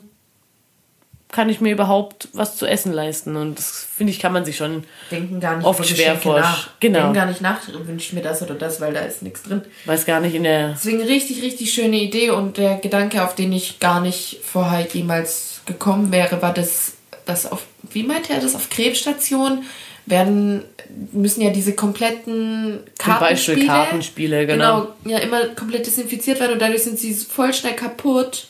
[1.34, 3.36] kann ich mir überhaupt was zu essen leisten?
[3.36, 6.66] Und das finde ich, kann man sich schon Denken gar nicht oft schwer vorstellen.
[6.80, 7.00] Genau.
[7.00, 9.62] Denken gar nicht nach, wünsche ich mir das oder das, weil da ist nichts drin.
[9.84, 10.70] Weiß gar nicht in der.
[10.70, 15.60] Deswegen richtig, richtig schöne Idee und der Gedanke, auf den ich gar nicht vorher jemals
[15.66, 16.94] gekommen wäre, war das,
[17.26, 19.66] das auf, wie meinte er das, auf Krebsstationen
[20.06, 20.64] werden,
[21.12, 22.98] müssen ja diese kompletten Kartenspiele.
[22.98, 24.82] Zum Beispiel Kartenspiele, genau.
[24.82, 28.48] Genau, ja, immer komplett desinfiziert werden und dadurch sind sie voll schnell kaputt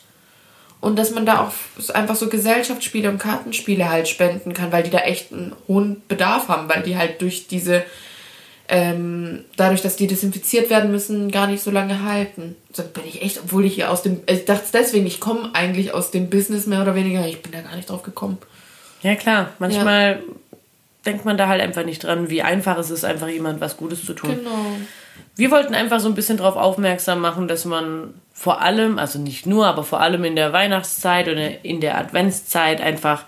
[0.80, 1.52] und dass man da auch
[1.94, 6.48] einfach so Gesellschaftsspiele und Kartenspiele halt spenden kann, weil die da echt einen hohen Bedarf
[6.48, 7.82] haben, weil die halt durch diese,
[8.68, 12.54] ähm, dadurch, dass die desinfiziert werden müssen, gar nicht so lange halten.
[12.72, 15.94] So bin ich echt, obwohl ich hier aus dem, ich dachte deswegen, ich komme eigentlich
[15.94, 18.36] aus dem Business mehr oder weniger, ich bin da gar nicht drauf gekommen.
[19.02, 20.34] Ja klar, manchmal ja.
[21.06, 24.04] Denkt man da halt einfach nicht dran, wie einfach es ist, einfach jemand was Gutes
[24.04, 24.36] zu tun.
[24.36, 24.76] Genau.
[25.36, 29.46] Wir wollten einfach so ein bisschen darauf aufmerksam machen, dass man vor allem, also nicht
[29.46, 33.24] nur, aber vor allem in der Weihnachtszeit oder in der Adventszeit einfach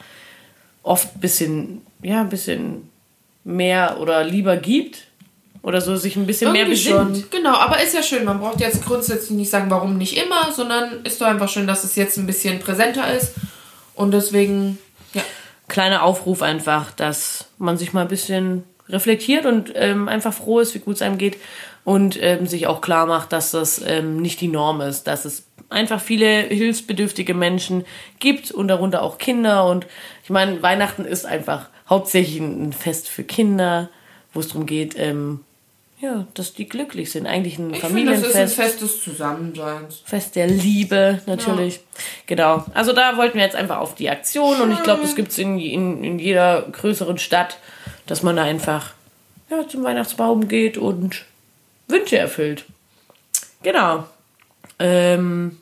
[0.82, 2.90] oft ein bisschen, ja, ein bisschen
[3.44, 5.04] mehr oder lieber gibt
[5.62, 7.16] oder so sich ein bisschen Irgendwie mehr besinnt.
[7.18, 7.30] Schon.
[7.30, 8.24] Genau, aber ist ja schön.
[8.24, 11.84] Man braucht jetzt grundsätzlich nicht sagen, warum nicht immer, sondern ist doch einfach schön, dass
[11.84, 13.34] es jetzt ein bisschen präsenter ist
[13.94, 14.78] und deswegen,
[15.14, 15.22] ja.
[15.68, 20.74] Kleiner Aufruf einfach, dass man sich mal ein bisschen reflektiert und ähm, einfach froh ist,
[20.74, 21.36] wie gut es einem geht
[21.84, 25.44] und ähm, sich auch klar macht, dass das ähm, nicht die Norm ist, dass es
[25.68, 27.84] einfach viele hilfsbedürftige Menschen
[28.18, 29.66] gibt und darunter auch Kinder.
[29.66, 29.86] Und
[30.24, 33.90] ich meine, Weihnachten ist einfach hauptsächlich ein Fest für Kinder,
[34.32, 35.40] wo es darum geht, ähm,
[36.00, 37.26] ja, dass die glücklich sind.
[37.26, 38.24] Eigentlich ein ich Familienfest.
[38.24, 40.02] Find, das ist ein Fest des Zusammenseins.
[40.04, 41.76] Fest der Liebe, natürlich.
[41.76, 41.82] Ja.
[42.26, 42.64] Genau.
[42.74, 44.62] Also da wollten wir jetzt einfach auf die Aktion Schön.
[44.62, 47.58] und ich glaube, das gibt es in, in, in jeder größeren Stadt,
[48.06, 48.92] dass man da einfach
[49.50, 51.24] ja, zum Weihnachtsbaum geht und
[51.88, 52.64] Wünsche erfüllt.
[53.62, 54.04] Genau.
[54.78, 55.60] Ähm,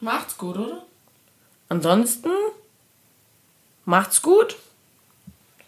[0.00, 0.82] macht's gut, oder?
[1.68, 2.30] Ansonsten
[3.84, 4.56] macht's gut.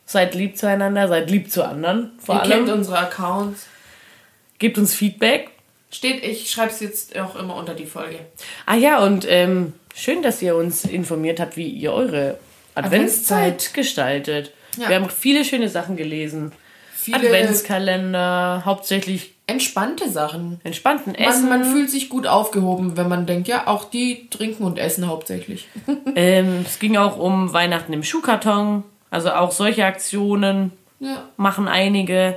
[0.07, 2.12] Seid lieb zueinander, seid lieb zu anderen.
[2.19, 2.51] Vor Ihr allem.
[2.51, 3.66] kennt unsere Accounts.
[4.59, 5.51] Gebt uns Feedback.
[5.91, 8.19] Steht, ich schreibe es jetzt auch immer unter die Folge.
[8.67, 12.39] Ah ja, und ähm, schön, dass ihr uns informiert habt, wie ihr eure
[12.75, 13.75] Adventszeit, Adventszeit.
[13.75, 14.53] gestaltet.
[14.77, 14.89] Ja.
[14.89, 16.53] Wir haben viele schöne Sachen gelesen.
[16.95, 20.61] Viele Adventskalender, hauptsächlich entspannte Sachen.
[20.63, 21.49] Entspannten Essen.
[21.49, 25.09] Man, man, fühlt sich gut aufgehoben, wenn man denkt, ja, auch die trinken und essen
[25.09, 25.69] hauptsächlich.
[26.15, 28.85] ähm, es ging auch um Weihnachten im Schuhkarton.
[29.11, 31.25] Also auch solche Aktionen ja.
[31.39, 32.37] machen einige.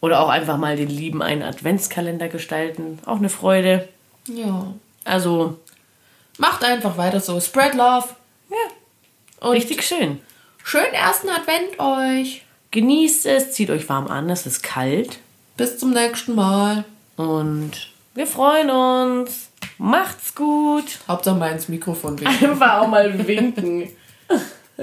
[0.00, 2.98] Oder auch einfach mal den Lieben einen Adventskalender gestalten.
[3.04, 3.88] Auch eine Freude.
[4.26, 4.74] Ja.
[5.04, 5.58] Also.
[6.38, 7.40] Macht einfach weiter so.
[7.40, 8.08] Spread love.
[8.50, 9.46] Ja.
[9.48, 10.20] Und Richtig schön.
[10.62, 12.44] Schönen ersten Advent euch.
[12.70, 15.18] Genießt es, zieht euch warm an, es ist kalt.
[15.56, 16.84] Bis zum nächsten Mal.
[17.16, 19.48] Und wir freuen uns.
[19.78, 20.98] Macht's gut.
[21.08, 22.50] Hauptsache mal ins Mikrofon winken.
[22.50, 23.88] Einfach auch mal winken.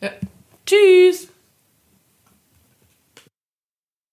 [0.00, 0.10] ja.
[0.66, 1.28] Tschüss.